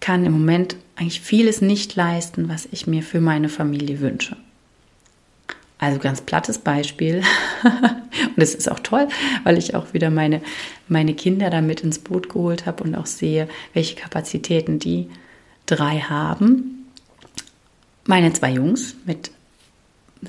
kann 0.00 0.26
im 0.26 0.32
Moment 0.32 0.74
eigentlich 0.96 1.20
vieles 1.20 1.60
nicht 1.60 1.94
leisten, 1.94 2.48
was 2.48 2.66
ich 2.72 2.88
mir 2.88 3.04
für 3.04 3.20
meine 3.20 3.48
Familie 3.48 4.00
wünsche. 4.00 4.36
Also 5.78 6.00
ganz 6.00 6.22
plattes 6.22 6.58
Beispiel. 6.58 7.22
und 8.36 8.42
es 8.42 8.56
ist 8.56 8.68
auch 8.68 8.80
toll, 8.80 9.06
weil 9.44 9.56
ich 9.56 9.76
auch 9.76 9.94
wieder 9.94 10.10
meine, 10.10 10.42
meine 10.88 11.14
Kinder 11.14 11.50
da 11.50 11.60
mit 11.60 11.82
ins 11.82 12.00
Boot 12.00 12.28
geholt 12.28 12.66
habe 12.66 12.82
und 12.82 12.96
auch 12.96 13.06
sehe, 13.06 13.46
welche 13.74 13.94
Kapazitäten 13.94 14.80
die 14.80 15.08
drei 15.66 16.00
haben. 16.00 16.88
Meine 18.06 18.32
zwei 18.32 18.50
Jungs 18.50 18.96
mit 19.04 19.30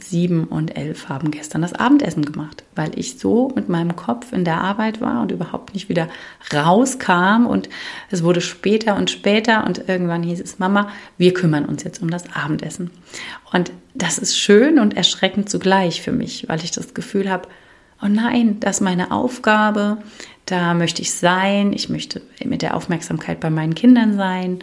sieben 0.03 0.45
und 0.45 0.77
elf 0.77 1.09
haben 1.09 1.31
gestern 1.31 1.61
das 1.61 1.73
Abendessen 1.73 2.25
gemacht, 2.25 2.63
weil 2.75 2.97
ich 2.97 3.19
so 3.19 3.51
mit 3.55 3.69
meinem 3.69 3.95
Kopf 3.95 4.31
in 4.33 4.45
der 4.45 4.61
Arbeit 4.61 5.01
war 5.01 5.21
und 5.21 5.31
überhaupt 5.31 5.73
nicht 5.73 5.89
wieder 5.89 6.07
rauskam. 6.53 7.45
Und 7.45 7.69
es 8.11 8.23
wurde 8.23 8.41
später 8.41 8.95
und 8.95 9.11
später 9.11 9.65
und 9.65 9.87
irgendwann 9.87 10.23
hieß 10.23 10.41
es, 10.41 10.59
Mama, 10.59 10.89
wir 11.17 11.33
kümmern 11.33 11.65
uns 11.65 11.83
jetzt 11.83 12.01
um 12.01 12.09
das 12.09 12.23
Abendessen. 12.33 12.91
Und 13.51 13.71
das 13.93 14.17
ist 14.17 14.37
schön 14.37 14.79
und 14.79 14.95
erschreckend 14.95 15.49
zugleich 15.49 16.01
für 16.01 16.11
mich, 16.11 16.47
weil 16.47 16.63
ich 16.63 16.71
das 16.71 16.93
Gefühl 16.93 17.29
habe, 17.29 17.47
oh 18.01 18.07
nein, 18.07 18.59
das 18.59 18.77
ist 18.77 18.81
meine 18.81 19.11
Aufgabe, 19.11 19.97
da 20.45 20.73
möchte 20.73 21.01
ich 21.01 21.13
sein, 21.13 21.73
ich 21.73 21.89
möchte 21.89 22.21
mit 22.43 22.61
der 22.61 22.75
Aufmerksamkeit 22.75 23.39
bei 23.39 23.49
meinen 23.49 23.75
Kindern 23.75 24.15
sein. 24.15 24.59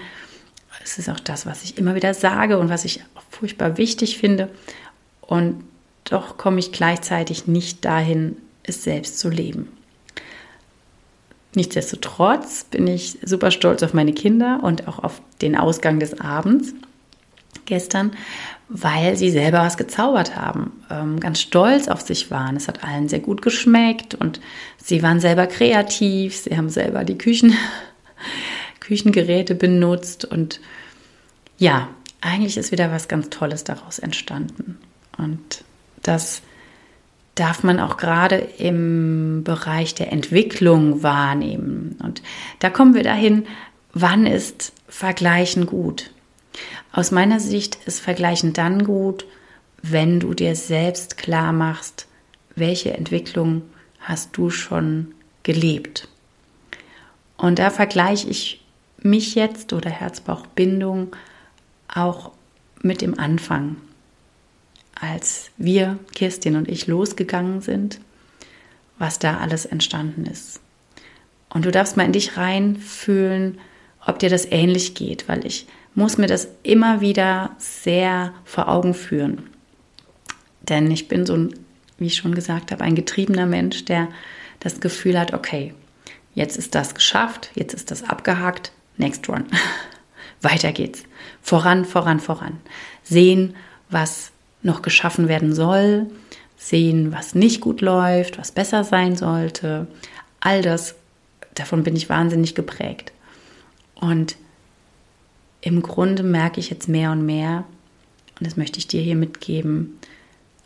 Es 0.84 0.98
ist 0.98 1.08
auch 1.08 1.20
das, 1.20 1.46
was 1.46 1.62
ich 1.64 1.78
immer 1.78 1.94
wieder 1.94 2.14
sage 2.14 2.58
und 2.58 2.68
was 2.68 2.84
ich 2.84 3.00
furchtbar 3.30 3.78
wichtig 3.78 4.18
finde. 4.18 4.48
Und 5.23 5.64
doch 6.05 6.37
komme 6.37 6.59
ich 6.59 6.73
gleichzeitig 6.73 7.47
nicht 7.47 7.85
dahin, 7.85 8.37
es 8.62 8.83
selbst 8.85 9.19
zu 9.19 9.29
leben. 9.29 9.69
Nichtsdestotrotz 11.55 12.64
bin 12.64 12.87
ich 12.87 13.19
super 13.23 13.50
stolz 13.50 13.83
auf 13.83 13.93
meine 13.93 14.12
Kinder 14.12 14.61
und 14.62 14.88
auch 14.88 14.99
auf 14.99 15.21
den 15.43 15.57
Ausgang 15.57 15.99
des 16.00 16.19
Abends 16.21 16.75
gestern, 17.67 18.12
weil 18.69 19.17
sie 19.17 19.31
selber 19.31 19.59
was 19.59 19.76
gezaubert 19.76 20.35
haben, 20.35 20.73
ähm, 20.91 21.21
ganz 21.21 21.41
stolz 21.41 21.88
auf 21.88 22.00
sich 22.00 22.31
waren. 22.31 22.57
Es 22.57 22.69
hat 22.69 22.83
allen 22.83 23.09
sehr 23.09 23.21
gut 23.21 23.43
geschmeckt 23.43 24.14
und 24.14 24.41
sie 24.79 25.02
waren 25.02 25.21
selber 25.21 25.47
kreativ, 25.47 26.37
sie 26.37 26.57
haben 26.57 26.71
selber 26.71 27.05
die 27.05 27.19
Küchen, 27.19 27.55
Küchengeräte 28.81 29.55
benutzt 29.55 30.25
und 30.25 30.61
ja, 31.59 31.88
eigentlich 32.23 32.57
ist 32.57 32.73
wieder 32.73 32.91
was 32.91 33.09
ganz 33.09 33.29
Tolles 33.29 33.62
daraus 33.62 33.99
entstanden. 33.99 34.79
Und 35.19 35.64
das 36.02 36.42
darf 37.35 37.62
man 37.62 37.81
auch 37.81 37.97
gerade 37.97 38.37
im 38.37 39.42
Bereich 39.45 39.95
der 39.95 40.12
Entwicklung 40.12 41.02
wahrnehmen. 41.02 41.99
Und 42.02 42.23
da 42.59 42.71
kommen 42.71 42.95
wir 42.95 43.02
dahin, 43.02 43.47
wann 43.95 44.26
ist 44.26 44.73
Vergleichen 44.88 45.66
gut? 45.66 46.11
Aus 46.92 47.11
meiner 47.11 47.40
Sicht 47.40 47.78
ist 47.87 48.00
Vergleichen 48.00 48.52
dann 48.52 48.85
gut, 48.85 49.25
wenn 49.83 50.21
du 50.21 50.35
dir 50.35 50.54
selbst 50.54 51.16
klar 51.16 51.52
machst, 51.52 52.07
welche 52.54 52.92
Entwicklung 52.92 53.62
hast 54.00 54.37
du 54.37 54.50
schon 54.50 55.14
gelebt. 55.42 56.09
Und 57.37 57.59
da 57.59 57.71
vergleiche 57.71 58.28
ich 58.28 58.62
mich 58.99 59.35
jetzt 59.35 59.73
oder 59.73 59.90
Herzbauchbindung 59.90 61.16
auch 61.92 62.31
mit 62.83 63.00
dem 63.00 63.19
Anfang 63.19 63.76
als 65.02 65.50
wir, 65.56 65.99
Kirstin 66.14 66.54
und 66.54 66.68
ich, 66.68 66.87
losgegangen 66.87 67.61
sind, 67.61 67.99
was 68.99 69.18
da 69.18 69.38
alles 69.38 69.66
entstanden 69.66 70.26
ist. 70.26 70.61
Und 71.50 71.64
du 71.64 71.73
darfst 71.73 71.97
mal 71.97 72.04
in 72.04 72.12
dich 72.12 72.37
reinfühlen, 72.37 73.59
ob 74.06 74.21
dir 74.21 74.30
das 74.30 74.47
ähnlich 74.50 74.94
geht, 74.94 75.28
weil 75.28 75.44
ich 75.44 75.66
muss 75.97 76.18
mir 76.18 76.28
das 76.28 76.47
immer 76.62 77.00
wieder 77.00 77.50
sehr 77.59 78.32
vor 78.44 78.68
Augen 78.68 78.94
führen. 78.94 79.50
Denn 80.62 80.88
ich 80.90 81.09
bin 81.09 81.26
so 81.26 81.35
ein, 81.35 81.54
wie 81.99 82.06
ich 82.06 82.16
schon 82.16 82.35
gesagt 82.35 82.71
habe, 82.71 82.85
ein 82.85 82.94
getriebener 82.94 83.47
Mensch, 83.47 83.85
der 83.85 84.09
das 84.61 84.80
Gefühl 84.80 85.18
hat, 85.18 85.35
okay, 85.35 85.75
jetzt 86.35 86.56
ist 86.56 86.76
das 86.76 86.94
geschafft, 86.94 87.50
jetzt 87.54 87.75
ist 87.75 87.90
das 87.90 88.04
abgehakt, 88.04 88.71
next 88.99 89.28
one. 89.28 89.47
Weiter 90.42 90.71
geht's. 90.71 91.02
Voran, 91.42 91.85
voran, 91.85 92.21
voran. 92.21 92.61
Sehen, 93.02 93.56
was 93.90 94.30
noch 94.62 94.83
geschaffen 94.83 95.28
werden 95.28 95.54
soll, 95.54 96.07
sehen, 96.57 97.12
was 97.12 97.35
nicht 97.35 97.61
gut 97.61 97.81
läuft, 97.81 98.38
was 98.38 98.52
besser 98.52 98.85
sein 98.85 99.16
sollte. 99.16 99.87
All 100.40 100.63
das, 100.63 100.95
davon 101.54 101.82
bin 101.82 101.97
ich 101.97 102.08
wahnsinnig 102.08 102.54
geprägt. 102.54 103.13
Und 103.95 104.36
im 105.60 105.82
Grunde 105.82 106.23
merke 106.23 106.60
ich 106.60 106.71
jetzt 106.71 106.89
mehr 106.89 107.13
und 107.13 107.25
mehr, 107.25 107.65
und 108.39 108.47
das 108.47 108.56
möchte 108.56 108.78
ich 108.78 108.89
dir 108.89 109.00
hier 109.00 109.17
mitgeben, 109.17 109.99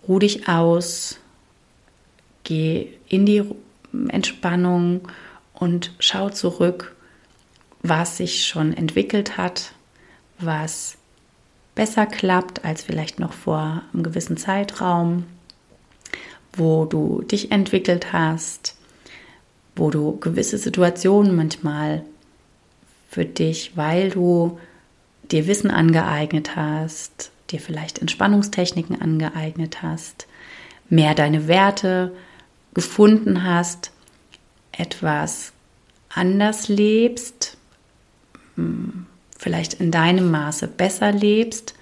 ruh 0.09 0.18
dich 0.18 0.49
aus, 0.49 1.18
geh 2.44 2.88
in 3.09 3.27
die 3.27 3.42
Entspannung 4.09 5.09
und 5.53 5.92
schau 5.99 6.31
zurück, 6.31 6.94
was 7.83 8.16
sich 8.16 8.47
schon 8.47 8.73
entwickelt 8.73 9.37
hat, 9.37 9.73
was 10.38 10.97
besser 11.77 12.07
klappt 12.07 12.65
als 12.65 12.83
vielleicht 12.83 13.21
noch 13.21 13.33
vor 13.33 13.83
einem 13.93 14.03
gewissen 14.03 14.37
Zeitraum, 14.37 15.27
wo 16.55 16.87
du 16.87 17.23
dich 17.23 17.53
entwickelt 17.53 18.12
hast, 18.12 18.75
wo 19.77 19.91
du 19.91 20.19
gewisse 20.19 20.59
Situationen 20.59 21.37
manchmal 21.37 22.03
für 23.09 23.25
dich, 23.25 23.77
weil 23.77 24.11
du 24.11 24.59
dir 25.31 25.47
Wissen 25.47 25.71
angeeignet 25.71 26.57
hast, 26.57 27.31
dir 27.51 27.61
vielleicht 27.61 27.99
Entspannungstechniken 27.99 29.01
angeeignet 29.01 29.83
hast, 29.83 30.27
mehr 30.89 31.15
deine 31.15 31.47
Werte 31.47 32.12
gefunden 32.75 33.45
hast, 33.45 33.93
etwas 34.73 35.53
anders 36.09 36.69
lebst, 36.69 37.57
hm, 38.55 39.06
vielleicht 39.38 39.75
in 39.75 39.90
deinem 39.90 40.31
Maße 40.31 40.68
besser 40.68 41.12
lebst 41.12 41.75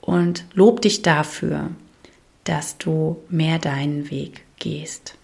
und 0.00 0.44
lob 0.54 0.80
dich 0.80 1.02
dafür, 1.02 1.70
dass 2.44 2.78
du 2.78 3.18
mehr 3.28 3.58
deinen 3.58 4.10
Weg 4.10 4.44
gehst. 4.58 5.14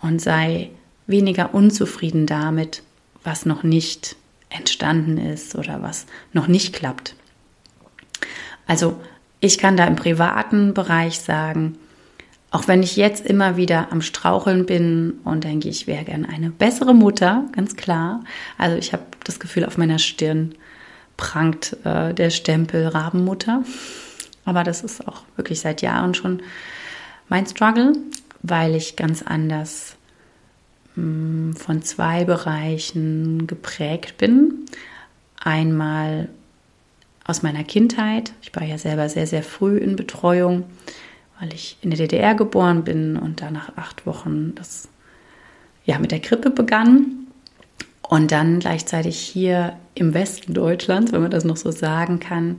Und 0.00 0.20
sei 0.20 0.70
weniger 1.06 1.54
unzufrieden 1.54 2.26
damit, 2.26 2.82
was 3.24 3.46
noch 3.46 3.62
nicht 3.62 4.16
entstanden 4.48 5.18
ist 5.18 5.54
oder 5.54 5.82
was 5.82 6.06
noch 6.32 6.46
nicht 6.46 6.72
klappt. 6.72 7.14
Also 8.66 9.00
ich 9.40 9.58
kann 9.58 9.76
da 9.76 9.86
im 9.86 9.96
privaten 9.96 10.74
Bereich 10.74 11.20
sagen, 11.20 11.78
auch 12.50 12.66
wenn 12.66 12.82
ich 12.82 12.96
jetzt 12.96 13.26
immer 13.26 13.56
wieder 13.56 13.92
am 13.92 14.00
Straucheln 14.00 14.64
bin 14.64 15.20
und 15.24 15.44
denke, 15.44 15.68
ich 15.68 15.86
wäre 15.86 16.04
gern 16.04 16.24
eine 16.24 16.50
bessere 16.50 16.94
Mutter, 16.94 17.44
ganz 17.52 17.76
klar. 17.76 18.24
Also 18.56 18.76
ich 18.78 18.92
habe 18.92 19.02
das 19.24 19.38
Gefühl, 19.38 19.66
auf 19.66 19.76
meiner 19.76 19.98
Stirn 19.98 20.54
prangt 21.18 21.76
äh, 21.84 22.14
der 22.14 22.30
Stempel 22.30 22.86
Rabenmutter. 22.86 23.64
Aber 24.46 24.64
das 24.64 24.82
ist 24.82 25.06
auch 25.06 25.22
wirklich 25.36 25.60
seit 25.60 25.82
Jahren 25.82 26.14
schon 26.14 26.40
mein 27.28 27.46
Struggle, 27.46 27.92
weil 28.42 28.74
ich 28.74 28.96
ganz 28.96 29.22
anders 29.22 29.96
mh, 30.94 31.02
hm, 31.02 31.56
von 31.56 31.82
zwei 31.82 32.24
Bereichen 32.24 33.46
geprägt 33.46 34.16
bin. 34.16 34.64
Einmal 35.38 36.30
aus 37.24 37.42
meiner 37.42 37.62
Kindheit. 37.62 38.32
Ich 38.40 38.56
war 38.56 38.64
ja 38.64 38.78
selber 38.78 39.10
sehr, 39.10 39.26
sehr 39.26 39.42
früh 39.42 39.76
in 39.76 39.96
Betreuung 39.96 40.64
weil 41.40 41.52
ich 41.52 41.76
in 41.82 41.90
der 41.90 41.98
DDR 41.98 42.34
geboren 42.34 42.84
bin 42.84 43.16
und 43.16 43.42
dann 43.42 43.54
nach 43.54 43.76
acht 43.76 44.06
Wochen 44.06 44.54
das 44.54 44.88
ja 45.84 45.98
mit 45.98 46.10
der 46.10 46.20
Krippe 46.20 46.50
begann. 46.50 47.26
Und 48.02 48.32
dann 48.32 48.58
gleichzeitig 48.58 49.18
hier 49.18 49.76
im 49.94 50.14
Westen 50.14 50.54
Deutschlands, 50.54 51.12
wenn 51.12 51.20
man 51.20 51.30
das 51.30 51.44
noch 51.44 51.58
so 51.58 51.70
sagen 51.70 52.20
kann, 52.20 52.56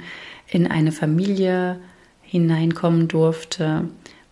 in 0.47 0.67
eine 0.67 0.91
Familie 0.91 1.79
hineinkommen 2.21 3.07
durfte, 3.07 3.85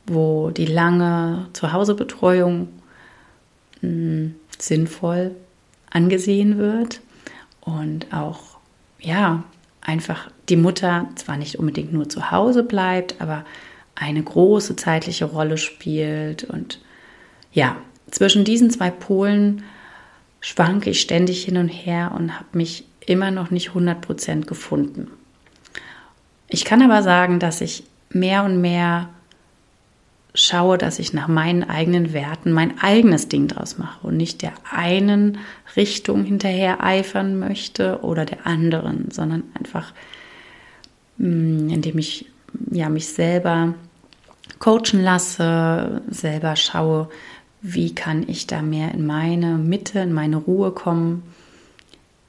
wo 0.05 0.51
die 0.51 0.65
lange 0.65 1.47
Zuhausebetreuung 1.53 2.67
mh, 3.81 3.89
hm, 3.89 4.35
sinnvoll 4.59 5.31
angesehen 5.89 6.57
wird 6.57 7.01
und 7.61 8.13
auch 8.13 8.57
ja 8.99 9.43
einfach 9.81 10.29
die 10.49 10.55
Mutter 10.55 11.07
zwar 11.15 11.37
nicht 11.37 11.57
unbedingt 11.57 11.93
nur 11.93 12.09
zu 12.09 12.31
Hause 12.31 12.63
bleibt, 12.63 13.19
aber 13.19 13.45
eine 13.99 14.21
große 14.23 14.75
zeitliche 14.75 15.25
Rolle 15.25 15.57
spielt. 15.57 16.43
Und 16.43 16.79
ja, 17.51 17.77
zwischen 18.11 18.43
diesen 18.43 18.69
zwei 18.69 18.91
Polen 18.91 19.63
schwanke 20.39 20.91
ich 20.91 21.01
ständig 21.01 21.43
hin 21.43 21.57
und 21.57 21.69
her 21.69 22.13
und 22.15 22.35
habe 22.35 22.57
mich 22.57 22.85
immer 23.05 23.31
noch 23.31 23.51
nicht 23.51 23.69
100% 23.69 24.45
gefunden. 24.45 25.09
Ich 26.49 26.63
kann 26.63 26.81
aber 26.81 27.03
sagen, 27.03 27.39
dass 27.39 27.61
ich 27.61 27.83
mehr 28.09 28.43
und 28.43 28.61
mehr 28.61 29.09
schaue, 30.33 30.77
dass 30.77 30.99
ich 30.99 31.13
nach 31.13 31.27
meinen 31.27 31.67
eigenen 31.67 32.13
Werten 32.13 32.51
mein 32.51 32.79
eigenes 32.79 33.27
Ding 33.27 33.47
draus 33.47 33.77
mache 33.79 34.05
und 34.05 34.17
nicht 34.17 34.43
der 34.43 34.53
einen 34.71 35.39
Richtung 35.75 36.23
hinterher 36.23 36.83
eifern 36.83 37.39
möchte 37.39 38.01
oder 38.01 38.23
der 38.23 38.45
anderen, 38.45 39.09
sondern 39.09 39.43
einfach, 39.55 39.93
mm, 41.17 41.69
indem 41.69 41.97
ich 41.97 42.27
ja, 42.71 42.89
mich 42.89 43.07
selber 43.07 43.73
coachen 44.59 45.01
lasse, 45.01 46.01
selber 46.09 46.55
schaue, 46.55 47.09
wie 47.61 47.93
kann 47.93 48.27
ich 48.27 48.47
da 48.47 48.61
mehr 48.61 48.93
in 48.93 49.05
meine 49.05 49.57
Mitte, 49.57 49.99
in 49.99 50.13
meine 50.13 50.37
Ruhe 50.37 50.71
kommen, 50.71 51.23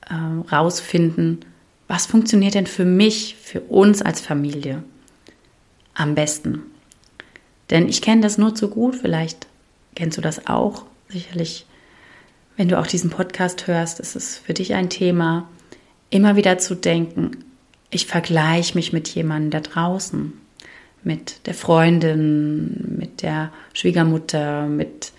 äh, 0.08 0.14
rausfinden, 0.50 1.44
was 1.86 2.06
funktioniert 2.06 2.54
denn 2.54 2.66
für 2.66 2.84
mich, 2.84 3.36
für 3.36 3.60
uns 3.60 4.02
als 4.02 4.20
Familie 4.20 4.82
am 5.94 6.14
besten. 6.14 6.62
Denn 7.70 7.88
ich 7.88 8.02
kenne 8.02 8.22
das 8.22 8.38
nur 8.38 8.54
zu 8.54 8.68
gut, 8.68 8.96
vielleicht 8.96 9.46
kennst 9.94 10.16
du 10.16 10.22
das 10.22 10.46
auch, 10.46 10.84
sicherlich, 11.08 11.66
wenn 12.56 12.68
du 12.68 12.78
auch 12.78 12.86
diesen 12.86 13.10
Podcast 13.10 13.66
hörst, 13.66 14.00
ist 14.00 14.16
es 14.16 14.38
für 14.38 14.54
dich 14.54 14.74
ein 14.74 14.90
Thema, 14.90 15.48
immer 16.10 16.36
wieder 16.36 16.58
zu 16.58 16.74
denken, 16.74 17.44
ich 17.90 18.06
vergleiche 18.06 18.74
mich 18.74 18.92
mit 18.92 19.08
jemandem 19.08 19.50
da 19.50 19.60
draußen 19.60 20.32
mit 21.02 21.46
der 21.46 21.54
Freundin, 21.54 22.96
mit 22.98 23.22
der 23.22 23.50
Schwiegermutter, 23.72 24.66
mit 24.66 25.12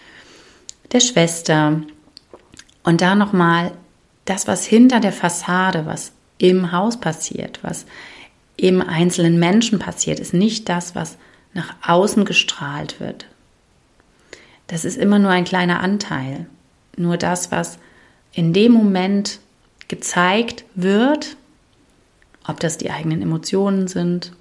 der 0.91 0.99
Schwester. 0.99 1.81
Und 2.83 3.01
da 3.01 3.15
nochmal 3.15 3.71
das, 4.25 4.47
was 4.47 4.65
hinter 4.65 4.99
der 4.99 5.13
Fassade, 5.13 5.85
was 5.85 6.11
im 6.37 6.71
Haus 6.71 6.99
passiert, 6.99 7.59
was 7.61 7.85
im 8.55 8.81
einzelnen 8.81 9.39
Menschen 9.39 9.79
passiert, 9.79 10.19
ist 10.19 10.33
nicht 10.33 10.69
das, 10.69 10.95
was 10.95 11.17
nach 11.53 11.75
außen 11.81 12.25
gestrahlt 12.25 12.99
wird. 12.99 13.25
Das 14.67 14.85
ist 14.85 14.97
immer 14.97 15.17
nur 15.17 15.31
ein 15.31 15.45
kleiner 15.45 15.79
Anteil. 15.79 16.45
Nur 16.95 17.17
das, 17.17 17.51
was 17.51 17.79
in 18.33 18.53
dem 18.53 18.71
Moment 18.71 19.39
gezeigt 19.87 20.65
wird, 20.75 21.37
ob 22.47 22.59
das 22.59 22.77
die 22.77 22.91
eigenen 22.91 23.21
Emotionen 23.21 23.87
sind 23.87 24.33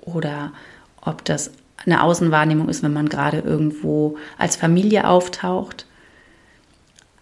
oder 0.00 0.52
ob 1.00 1.24
das 1.24 1.50
eine 1.84 2.02
Außenwahrnehmung 2.02 2.68
ist, 2.68 2.82
wenn 2.82 2.92
man 2.92 3.08
gerade 3.08 3.38
irgendwo 3.38 4.16
als 4.38 4.56
Familie 4.56 5.08
auftaucht. 5.08 5.86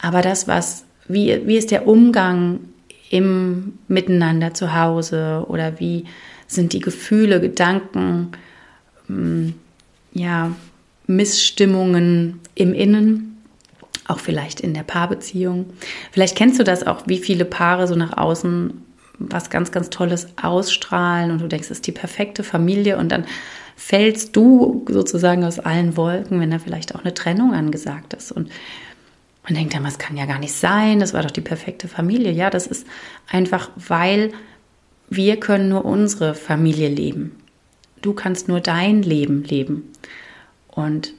Aber 0.00 0.22
das, 0.22 0.48
was, 0.48 0.84
wie, 1.06 1.46
wie 1.46 1.56
ist 1.56 1.70
der 1.70 1.86
Umgang 1.86 2.60
im 3.10 3.78
Miteinander 3.88 4.54
zu 4.54 4.74
Hause 4.74 5.44
oder 5.48 5.78
wie 5.80 6.04
sind 6.46 6.72
die 6.72 6.80
Gefühle, 6.80 7.40
Gedanken, 7.40 8.32
hm, 9.06 9.54
ja, 10.12 10.52
Missstimmungen 11.06 12.40
im 12.54 12.74
Innen, 12.74 13.42
auch 14.06 14.18
vielleicht 14.18 14.60
in 14.60 14.74
der 14.74 14.82
Paarbeziehung. 14.82 15.66
Vielleicht 16.12 16.36
kennst 16.36 16.58
du 16.58 16.64
das 16.64 16.86
auch, 16.86 17.02
wie 17.06 17.18
viele 17.18 17.44
Paare 17.44 17.86
so 17.86 17.94
nach 17.94 18.16
außen 18.16 18.82
was 19.18 19.50
ganz, 19.50 19.72
ganz 19.72 19.90
Tolles 19.90 20.28
ausstrahlen 20.40 21.30
und 21.30 21.40
du 21.40 21.48
denkst, 21.48 21.66
es 21.66 21.78
ist 21.78 21.86
die 21.86 21.92
perfekte 21.92 22.44
Familie 22.44 22.96
und 22.98 23.10
dann 23.10 23.24
fällst 23.76 24.34
du 24.36 24.84
sozusagen 24.88 25.44
aus 25.44 25.58
allen 25.58 25.96
Wolken, 25.96 26.40
wenn 26.40 26.50
da 26.50 26.58
vielleicht 26.58 26.94
auch 26.94 27.00
eine 27.00 27.14
Trennung 27.14 27.54
angesagt 27.54 28.14
ist. 28.14 28.32
Und 28.32 28.50
man 29.44 29.54
denkt 29.54 29.74
dann, 29.74 29.84
das 29.84 29.98
kann 29.98 30.16
ja 30.16 30.26
gar 30.26 30.38
nicht 30.38 30.52
sein, 30.52 31.00
das 31.00 31.14
war 31.14 31.22
doch 31.22 31.30
die 31.30 31.40
perfekte 31.40 31.88
Familie. 31.88 32.32
Ja, 32.32 32.50
das 32.50 32.66
ist 32.66 32.86
einfach, 33.28 33.70
weil 33.76 34.32
wir 35.08 35.38
können 35.38 35.68
nur 35.68 35.84
unsere 35.84 36.34
Familie 36.34 36.88
leben. 36.88 37.36
Du 38.02 38.12
kannst 38.12 38.48
nur 38.48 38.60
dein 38.60 39.02
Leben 39.02 39.42
leben 39.44 39.92
und 40.68 41.14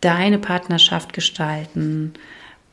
deine 0.00 0.38
Partnerschaft 0.38 1.12
gestalten, 1.12 2.14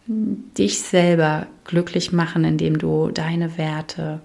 dich 0.07 0.79
selber 0.79 1.47
glücklich 1.65 2.11
machen, 2.11 2.43
indem 2.43 2.77
du 2.77 3.09
deine 3.11 3.57
Werte 3.57 4.21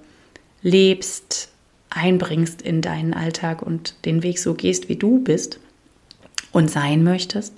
lebst, 0.65 1.51
einbringst 1.91 2.61
in 2.61 2.83
deinen 2.83 3.15
Alltag 3.15 3.63
und 3.63 3.95
den 4.05 4.25
Weg 4.25 4.41
so 4.41 4.55
gehst, 4.55 4.89
wie 4.89 4.97
du 4.97 5.23
bist 5.23 5.61
und 6.51 6.69
sein 6.69 7.05
möchtest 7.05 7.53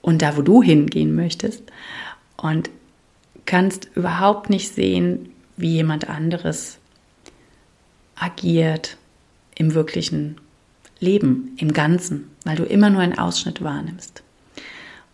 und 0.00 0.22
da, 0.22 0.36
wo 0.36 0.42
du 0.42 0.62
hingehen 0.62 1.14
möchtest 1.14 1.62
und 2.36 2.70
kannst 3.46 3.88
überhaupt 3.94 4.50
nicht 4.50 4.74
sehen, 4.74 5.30
wie 5.56 5.74
jemand 5.74 6.08
anderes 6.08 6.78
agiert 8.16 8.96
im 9.54 9.74
wirklichen 9.74 10.36
Leben, 10.98 11.54
im 11.58 11.72
Ganzen, 11.72 12.30
weil 12.44 12.56
du 12.56 12.64
immer 12.64 12.90
nur 12.90 13.02
einen 13.02 13.18
Ausschnitt 13.18 13.62
wahrnimmst. 13.62 14.22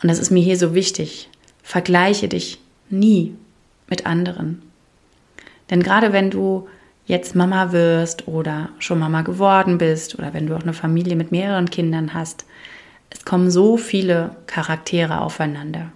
Und 0.00 0.08
das 0.08 0.18
ist 0.18 0.30
mir 0.30 0.42
hier 0.42 0.56
so 0.56 0.74
wichtig. 0.74 1.28
Vergleiche 1.62 2.28
dich 2.28 2.60
nie 2.88 3.34
mit 3.88 4.06
anderen. 4.06 4.62
Denn 5.70 5.82
gerade 5.82 6.12
wenn 6.12 6.30
du 6.30 6.68
jetzt 7.06 7.34
Mama 7.34 7.72
wirst 7.72 8.28
oder 8.28 8.70
schon 8.78 8.98
Mama 8.98 9.22
geworden 9.22 9.78
bist 9.78 10.18
oder 10.18 10.34
wenn 10.34 10.46
du 10.46 10.56
auch 10.56 10.62
eine 10.62 10.74
Familie 10.74 11.16
mit 11.16 11.32
mehreren 11.32 11.70
Kindern 11.70 12.14
hast, 12.14 12.44
es 13.10 13.24
kommen 13.24 13.50
so 13.50 13.76
viele 13.76 14.36
Charaktere 14.46 15.20
aufeinander. 15.20 15.92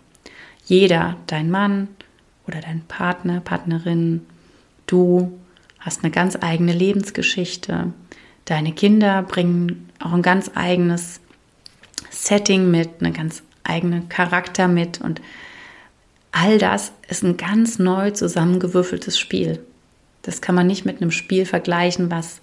Jeder, 0.65 1.17
dein 1.27 1.51
Mann 1.51 1.89
oder 2.47 2.61
dein 2.61 2.83
Partner, 2.89 3.41
Partnerin, 3.41 4.27
du 4.87 5.39
hast 5.79 6.03
eine 6.03 6.11
ganz 6.11 6.39
eigene 6.41 6.73
Lebensgeschichte, 6.73 7.93
Deine 8.45 8.73
Kinder 8.73 9.23
bringen 9.23 9.89
auch 10.01 10.13
ein 10.13 10.23
ganz 10.23 10.51
eigenes 10.55 11.21
Setting 12.11 12.71
mit, 12.71 13.01
einen 13.01 13.13
ganz 13.13 13.43
eigenen 13.65 14.09
Charakter 14.09 14.69
mit 14.69 15.01
und 15.01 15.21
all 16.33 16.59
das 16.59 16.93
ist 17.09 17.23
ein 17.23 17.37
ganz 17.37 17.79
neu 17.79 18.11
zusammengewürfeltes 18.11 19.19
Spiel. 19.19 19.61
Das 20.23 20.41
kann 20.41 20.55
man 20.55 20.67
nicht 20.67 20.85
mit 20.85 21.01
einem 21.01 21.11
Spiel 21.11 21.47
vergleichen, 21.47 22.11
was 22.11 22.41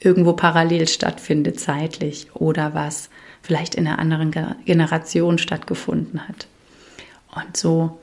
irgendwo 0.00 0.34
parallel 0.34 0.88
stattfindet 0.88 1.58
zeitlich 1.58 2.28
oder 2.34 2.74
was 2.74 3.10
vielleicht 3.42 3.74
in 3.74 3.86
einer 3.86 3.98
anderen 3.98 4.30
Generation 4.64 5.38
stattgefunden 5.38 6.26
hat. 6.28 6.46
Und 7.34 7.56
so 7.56 7.98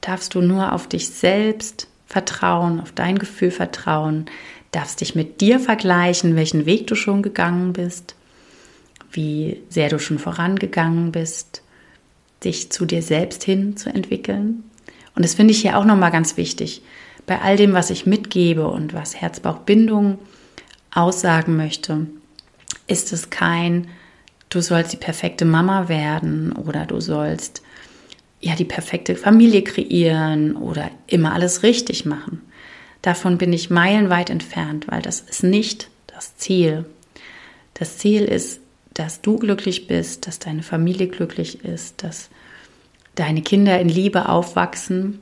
darfst 0.00 0.34
du 0.34 0.40
nur 0.40 0.72
auf 0.72 0.86
dich 0.86 1.08
selbst 1.08 1.88
vertrauen, 2.06 2.80
auf 2.80 2.92
dein 2.92 3.18
Gefühl 3.18 3.50
vertrauen, 3.50 4.26
darfst 4.70 5.00
dich 5.00 5.14
mit 5.14 5.40
dir 5.40 5.60
vergleichen, 5.60 6.36
welchen 6.36 6.66
Weg 6.66 6.86
du 6.86 6.94
schon 6.94 7.22
gegangen 7.22 7.72
bist, 7.72 8.14
wie 9.10 9.60
sehr 9.68 9.88
du 9.88 9.98
schon 9.98 10.18
vorangegangen 10.18 11.12
bist, 11.12 11.62
dich 12.44 12.70
zu 12.70 12.84
dir 12.84 13.02
selbst 13.02 13.42
hin 13.44 13.76
zu 13.76 13.90
entwickeln. 13.90 14.64
Und 15.18 15.24
das 15.24 15.34
finde 15.34 15.50
ich 15.52 15.62
hier 15.62 15.76
auch 15.76 15.84
nochmal 15.84 16.12
ganz 16.12 16.36
wichtig. 16.36 16.80
Bei 17.26 17.40
all 17.40 17.56
dem, 17.56 17.72
was 17.72 17.90
ich 17.90 18.06
mitgebe 18.06 18.68
und 18.68 18.94
was 18.94 19.16
Herz-Bauch-Bindung 19.16 20.20
aussagen 20.92 21.56
möchte, 21.56 22.06
ist 22.86 23.12
es 23.12 23.28
kein, 23.28 23.88
du 24.48 24.60
sollst 24.60 24.92
die 24.92 24.96
perfekte 24.96 25.44
Mama 25.44 25.88
werden 25.88 26.52
oder 26.52 26.86
du 26.86 27.00
sollst 27.00 27.62
ja 28.40 28.54
die 28.54 28.64
perfekte 28.64 29.16
Familie 29.16 29.64
kreieren 29.64 30.54
oder 30.54 30.88
immer 31.08 31.32
alles 31.32 31.64
richtig 31.64 32.06
machen. 32.06 32.40
Davon 33.02 33.38
bin 33.38 33.52
ich 33.52 33.70
meilenweit 33.70 34.30
entfernt, 34.30 34.86
weil 34.86 35.02
das 35.02 35.18
ist 35.18 35.42
nicht 35.42 35.90
das 36.06 36.36
Ziel. 36.36 36.84
Das 37.74 37.98
Ziel 37.98 38.22
ist, 38.22 38.60
dass 38.94 39.20
du 39.20 39.36
glücklich 39.36 39.88
bist, 39.88 40.28
dass 40.28 40.38
deine 40.38 40.62
Familie 40.62 41.08
glücklich 41.08 41.64
ist, 41.64 42.04
dass 42.04 42.30
deine 43.18 43.42
Kinder 43.42 43.80
in 43.80 43.88
Liebe 43.88 44.28
aufwachsen, 44.28 45.18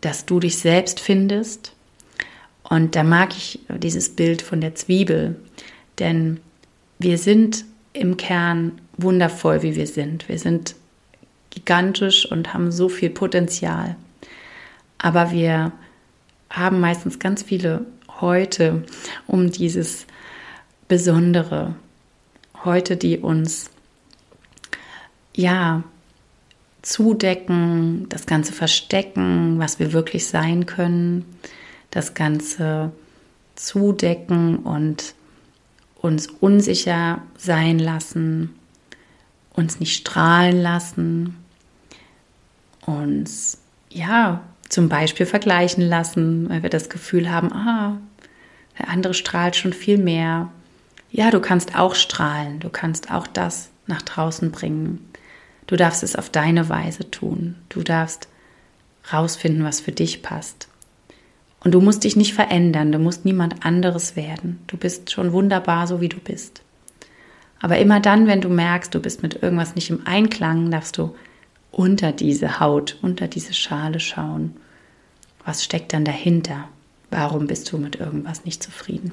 dass 0.00 0.26
du 0.26 0.40
dich 0.40 0.58
selbst 0.58 1.00
findest. 1.00 1.72
Und 2.62 2.96
da 2.96 3.02
mag 3.02 3.34
ich 3.34 3.60
dieses 3.78 4.14
Bild 4.14 4.42
von 4.42 4.60
der 4.60 4.74
Zwiebel, 4.74 5.36
denn 5.98 6.40
wir 6.98 7.16
sind 7.16 7.64
im 7.94 8.16
Kern 8.16 8.72
wundervoll, 8.96 9.62
wie 9.62 9.74
wir 9.74 9.86
sind. 9.86 10.28
Wir 10.28 10.38
sind 10.38 10.74
gigantisch 11.50 12.30
und 12.30 12.52
haben 12.52 12.70
so 12.70 12.88
viel 12.88 13.10
Potenzial. 13.10 13.96
Aber 14.98 15.30
wir 15.30 15.72
haben 16.50 16.80
meistens 16.80 17.18
ganz 17.18 17.42
viele 17.42 17.86
heute 18.20 18.84
um 19.26 19.50
dieses 19.50 20.06
Besondere. 20.88 21.74
Heute, 22.64 22.96
die 22.96 23.18
uns 23.18 23.70
ja 25.34 25.82
zudecken, 26.84 28.06
das 28.08 28.26
Ganze 28.26 28.52
verstecken, 28.52 29.58
was 29.58 29.78
wir 29.78 29.92
wirklich 29.92 30.26
sein 30.26 30.66
können, 30.66 31.24
das 31.90 32.14
Ganze 32.14 32.92
zudecken 33.54 34.58
und 34.58 35.14
uns 35.96 36.26
unsicher 36.26 37.22
sein 37.38 37.78
lassen, 37.78 38.54
uns 39.54 39.80
nicht 39.80 39.96
strahlen 39.96 40.60
lassen, 40.60 41.36
uns 42.84 43.58
ja 43.88 44.42
zum 44.68 44.88
Beispiel 44.88 45.24
vergleichen 45.24 45.82
lassen, 45.82 46.48
weil 46.50 46.62
wir 46.62 46.70
das 46.70 46.90
Gefühl 46.90 47.30
haben, 47.30 47.52
ah, 47.52 47.98
der 48.78 48.88
andere 48.88 49.14
strahlt 49.14 49.56
schon 49.56 49.72
viel 49.72 49.98
mehr. 49.98 50.50
Ja, 51.10 51.30
du 51.30 51.40
kannst 51.40 51.76
auch 51.76 51.94
strahlen, 51.94 52.60
du 52.60 52.68
kannst 52.68 53.10
auch 53.10 53.26
das 53.26 53.70
nach 53.86 54.02
draußen 54.02 54.50
bringen. 54.50 55.08
Du 55.66 55.76
darfst 55.76 56.02
es 56.02 56.16
auf 56.16 56.30
deine 56.30 56.68
Weise 56.68 57.10
tun. 57.10 57.56
Du 57.68 57.82
darfst 57.82 58.28
rausfinden, 59.12 59.64
was 59.64 59.80
für 59.80 59.92
dich 59.92 60.22
passt. 60.22 60.68
Und 61.60 61.72
du 61.72 61.80
musst 61.80 62.04
dich 62.04 62.14
nicht 62.14 62.34
verändern, 62.34 62.92
du 62.92 62.98
musst 62.98 63.24
niemand 63.24 63.64
anderes 63.64 64.16
werden. 64.16 64.60
Du 64.66 64.76
bist 64.76 65.10
schon 65.10 65.32
wunderbar, 65.32 65.86
so 65.86 66.00
wie 66.00 66.10
du 66.10 66.18
bist. 66.18 66.60
Aber 67.60 67.78
immer 67.78 68.00
dann, 68.00 68.26
wenn 68.26 68.42
du 68.42 68.50
merkst, 68.50 68.94
du 68.94 69.00
bist 69.00 69.22
mit 69.22 69.42
irgendwas 69.42 69.74
nicht 69.74 69.88
im 69.88 70.06
Einklang, 70.06 70.70
darfst 70.70 70.98
du 70.98 71.14
unter 71.70 72.12
diese 72.12 72.60
Haut, 72.60 72.98
unter 73.00 73.26
diese 73.26 73.54
Schale 73.54 74.00
schauen. 74.00 74.56
Was 75.46 75.64
steckt 75.64 75.94
dann 75.94 76.04
dahinter? 76.04 76.68
Warum 77.10 77.46
bist 77.46 77.72
du 77.72 77.78
mit 77.78 77.96
irgendwas 77.96 78.44
nicht 78.44 78.62
zufrieden? 78.62 79.12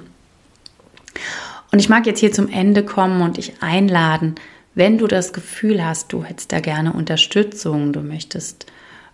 Und 1.71 1.79
ich 1.79 1.87
mag 1.87 2.05
jetzt 2.05 2.19
hier 2.19 2.33
zum 2.33 2.49
Ende 2.49 2.83
kommen 2.83 3.21
und 3.21 3.37
dich 3.37 3.61
einladen, 3.61 4.35
wenn 4.73 4.97
du 4.97 5.07
das 5.07 5.33
Gefühl 5.33 5.83
hast, 5.85 6.13
du 6.13 6.23
hättest 6.23 6.51
da 6.51 6.59
gerne 6.59 6.93
Unterstützung, 6.93 7.93
du 7.93 8.01
möchtest 8.01 8.65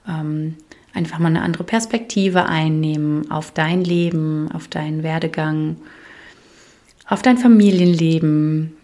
ähm, 0.08 0.56
einfach 0.94 1.20
mal 1.20 1.28
eine 1.28 1.42
andere 1.42 1.64
Perspektive 1.64 2.46
einnehmen 2.46 3.30
auf 3.32 3.52
dein 3.52 3.84
Leben, 3.84 4.52
auf 4.52 4.68
deinen 4.68 5.04
Werdegang, 5.04 5.78
auf 7.08 7.22
dein 7.22 7.38
Familienleben, 7.38 8.78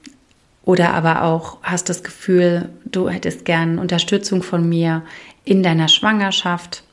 Oder 0.65 0.93
aber 0.93 1.23
auch 1.23 1.57
hast 1.61 1.89
das 1.89 2.03
Gefühl, 2.03 2.69
du 2.85 3.09
hättest 3.09 3.43
gern 3.43 3.79
Unterstützung 3.79 4.43
von 4.43 4.67
mir 4.67 5.03
in 5.43 5.61
deiner 5.61 5.89
Schwangerschaft, 5.89 6.83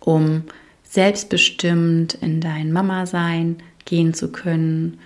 um 0.00 0.42
selbstbestimmt 0.82 2.14
in 2.14 2.40
dein 2.40 2.72
Mama-Sein 2.72 3.58
gehen 3.84 4.14
zu 4.14 4.32
können, 4.32 4.98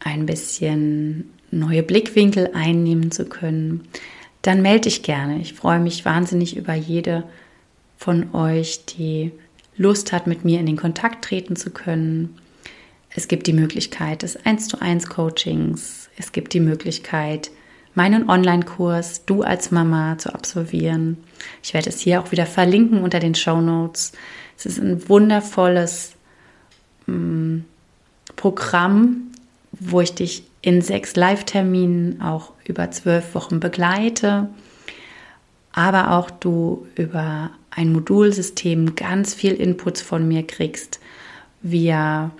ein 0.00 0.24
bisschen 0.24 1.30
neue 1.50 1.82
Blickwinkel 1.82 2.50
einnehmen 2.54 3.10
zu 3.10 3.24
können, 3.24 3.88
dann 4.42 4.62
melde 4.62 4.82
dich 4.82 5.02
gerne. 5.02 5.40
Ich 5.40 5.54
freue 5.54 5.80
mich 5.80 6.04
wahnsinnig 6.04 6.56
über 6.56 6.74
jede 6.74 7.24
von 7.96 8.34
euch, 8.34 8.84
die 8.86 9.32
Lust 9.76 10.12
hat, 10.12 10.26
mit 10.26 10.44
mir 10.44 10.60
in 10.60 10.66
den 10.66 10.76
Kontakt 10.76 11.24
treten 11.24 11.56
zu 11.56 11.70
können. 11.70 12.36
Es 13.10 13.28
gibt 13.28 13.46
die 13.46 13.52
Möglichkeit 13.52 14.22
des 14.22 14.36
1 14.44 14.68
zu 14.68 14.80
1 14.80 15.08
Coachings. 15.08 16.08
Es 16.16 16.32
gibt 16.32 16.52
die 16.52 16.60
Möglichkeit, 16.60 17.50
meinen 17.94 18.28
Online-Kurs 18.28 19.24
Du 19.24 19.42
als 19.42 19.70
Mama 19.70 20.18
zu 20.18 20.32
absolvieren. 20.32 21.16
Ich 21.62 21.74
werde 21.74 21.90
es 21.90 22.00
hier 22.00 22.20
auch 22.20 22.30
wieder 22.30 22.46
verlinken 22.46 23.02
unter 23.02 23.18
den 23.18 23.34
Show 23.34 23.60
Notes. 23.60 24.12
Es 24.56 24.66
ist 24.66 24.78
ein 24.78 25.08
wundervolles 25.08 26.12
ähm, 27.08 27.64
Programm, 28.36 29.32
wo 29.72 30.00
ich 30.00 30.14
dich 30.14 30.44
in 30.60 30.82
sechs 30.82 31.16
Live-Terminen 31.16 32.20
auch 32.20 32.52
über 32.64 32.90
zwölf 32.90 33.34
Wochen 33.34 33.60
begleite, 33.60 34.48
aber 35.72 36.12
auch 36.12 36.30
du 36.30 36.86
über 36.96 37.50
ein 37.70 37.92
Modulsystem 37.92 38.96
ganz 38.96 39.34
viel 39.34 39.54
Inputs 39.54 40.02
von 40.02 40.26
mir 40.26 40.44
kriegst 40.46 40.98
via 41.62 42.30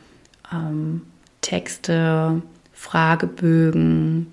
ähm, 0.53 1.03
Texte, 1.41 2.43
Fragebögen, 2.73 4.29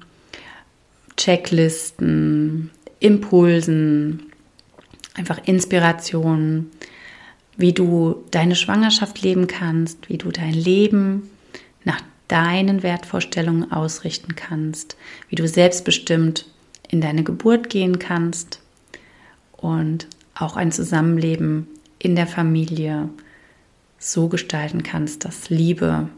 Checklisten, 1.17 2.71
Impulsen, 2.99 4.31
einfach 5.13 5.39
Inspirationen, 5.45 6.71
wie 7.57 7.73
du 7.73 8.23
deine 8.31 8.55
Schwangerschaft 8.55 9.21
leben 9.21 9.47
kannst, 9.47 10.09
wie 10.09 10.17
du 10.17 10.31
dein 10.31 10.53
Leben 10.53 11.29
deinen 12.27 12.83
Wertvorstellungen 12.83 13.71
ausrichten 13.71 14.35
kannst, 14.35 14.97
wie 15.29 15.35
du 15.35 15.47
selbstbestimmt 15.47 16.45
in 16.89 17.01
deine 17.01 17.23
Geburt 17.23 17.69
gehen 17.69 17.99
kannst 17.99 18.59
und 19.51 20.07
auch 20.33 20.55
ein 20.55 20.71
Zusammenleben 20.71 21.67
in 21.99 22.15
der 22.15 22.27
Familie 22.27 23.09
so 23.97 24.27
gestalten 24.27 24.83
kannst, 24.83 25.25
dass 25.25 25.49
Liebe, 25.49 26.09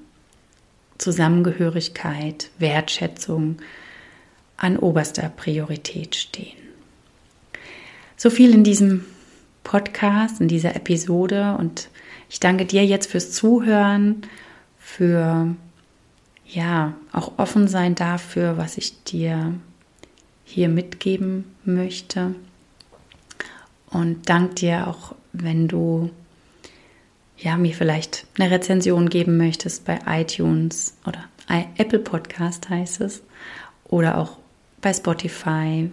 Zusammengehörigkeit, 0.98 2.50
Wertschätzung 2.58 3.58
an 4.58 4.78
oberster 4.78 5.30
Priorität 5.30 6.16
stehen. 6.16 6.58
So 8.18 8.30
viel 8.30 8.54
in 8.54 8.64
diesem 8.64 9.06
Podcast, 9.64 10.42
in 10.42 10.48
dieser 10.48 10.76
Episode 10.76 11.56
und 11.60 11.90
ich 12.30 12.40
danke 12.40 12.66
dir 12.66 12.86
jetzt 12.86 13.12
fürs 13.12 13.32
Zuhören, 13.32 14.24
für 14.80 15.56
ja, 16.50 16.94
auch 17.12 17.38
offen 17.38 17.68
sein 17.68 17.96
dafür, 17.96 18.58
was 18.58 18.78
ich 18.78 19.04
dir 19.04 19.54
hier 20.46 20.70
mitgeben 20.70 21.56
möchte. 21.66 22.36
Und 23.90 24.30
dank 24.30 24.56
dir 24.56 24.88
auch, 24.88 25.16
wenn 25.34 25.68
du 25.68 26.10
ja, 27.38 27.58
mir 27.58 27.74
vielleicht 27.74 28.26
eine 28.40 28.50
Rezension 28.50 29.10
geben 29.10 29.38
möchtest 29.38 29.86
bei 29.86 30.00
iTunes 30.08 30.96
oder 31.06 31.24
Apple 31.78 32.00
Podcast 32.00 32.70
heißt 32.70 33.02
es 33.02 33.22
oder 33.86 34.18
auch 34.18 34.38
bei 34.82 34.94
Spotify, 34.94 35.90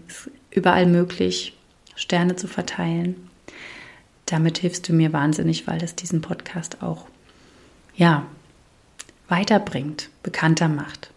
überall 0.50 0.86
möglich, 0.86 1.56
Sterne 1.96 2.36
zu 2.36 2.48
verteilen. 2.48 3.28
Damit 4.26 4.58
hilfst 4.58 4.88
du 4.88 4.92
mir 4.92 5.12
wahnsinnig, 5.12 5.66
weil 5.66 5.82
es 5.82 5.94
diesen 5.94 6.22
Podcast 6.22 6.82
auch 6.82 7.06
ja, 7.94 8.26
weiterbringt, 9.34 10.10
bekannter 10.22 10.68
macht. 10.68 11.10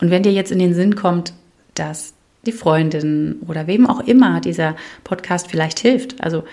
Und 0.00 0.10
wenn 0.10 0.22
dir 0.22 0.32
jetzt 0.32 0.50
in 0.50 0.58
den 0.58 0.74
Sinn 0.74 0.96
kommt, 0.96 1.32
dass 1.74 2.14
die 2.46 2.52
Freundin 2.52 3.40
oder 3.46 3.66
wem 3.66 3.86
auch 3.86 4.00
immer 4.00 4.40
dieser 4.40 4.74
Podcast 5.04 5.50
vielleicht 5.50 5.78
hilft, 5.78 6.22
also 6.22 6.44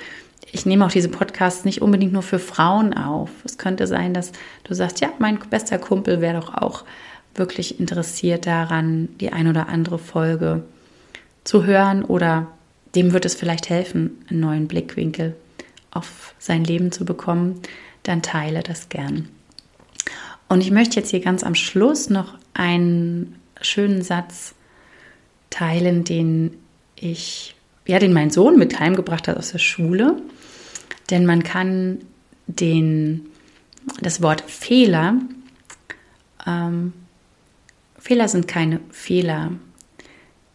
ich 0.51 0.65
nehme 0.65 0.85
auch 0.85 0.91
diese 0.91 1.09
Podcasts 1.09 1.65
nicht 1.65 1.81
unbedingt 1.81 2.13
nur 2.13 2.21
für 2.21 2.39
Frauen 2.39 2.93
auf. 2.93 3.29
Es 3.43 3.57
könnte 3.57 3.87
sein, 3.87 4.13
dass 4.13 4.31
du 4.63 4.73
sagst, 4.73 5.01
ja, 5.01 5.09
mein 5.19 5.39
bester 5.49 5.77
Kumpel 5.77 6.21
wäre 6.21 6.39
doch 6.39 6.53
auch 6.53 6.85
wirklich 7.33 7.79
interessiert 7.79 8.45
daran, 8.45 9.09
die 9.19 9.33
ein 9.33 9.47
oder 9.47 9.67
andere 9.67 9.99
Folge 9.99 10.63
zu 11.43 11.65
hören 11.65 12.03
oder 12.03 12.47
dem 12.95 13.11
wird 13.13 13.25
es 13.25 13.35
vielleicht 13.35 13.69
helfen, 13.69 14.23
einen 14.29 14.39
neuen 14.39 14.67
Blickwinkel 14.67 15.35
auf 15.91 16.33
sein 16.39 16.63
Leben 16.63 16.91
zu 16.91 17.05
bekommen, 17.05 17.61
dann 18.03 18.21
teile 18.21 18.63
das 18.63 18.89
gern. 18.89 19.29
Und 20.47 20.61
ich 20.61 20.71
möchte 20.71 20.99
jetzt 20.99 21.09
hier 21.09 21.21
ganz 21.21 21.43
am 21.43 21.55
Schluss 21.55 22.09
noch 22.09 22.35
einen 22.53 23.35
schönen 23.61 24.01
Satz 24.01 24.53
teilen, 25.49 26.03
den 26.03 26.57
ich, 26.95 27.55
ja, 27.85 27.99
den 27.99 28.13
mein 28.13 28.29
Sohn 28.29 28.57
mit 28.57 28.79
heimgebracht 28.79 29.27
hat 29.27 29.37
aus 29.37 29.51
der 29.51 29.59
Schule. 29.59 30.21
Denn 31.09 31.25
man 31.25 31.43
kann 31.43 31.99
den, 32.47 33.27
das 34.01 34.21
Wort 34.21 34.41
Fehler, 34.41 35.15
ähm, 36.45 36.93
Fehler 37.97 38.27
sind 38.27 38.47
keine 38.47 38.81
Fehler, 38.91 39.51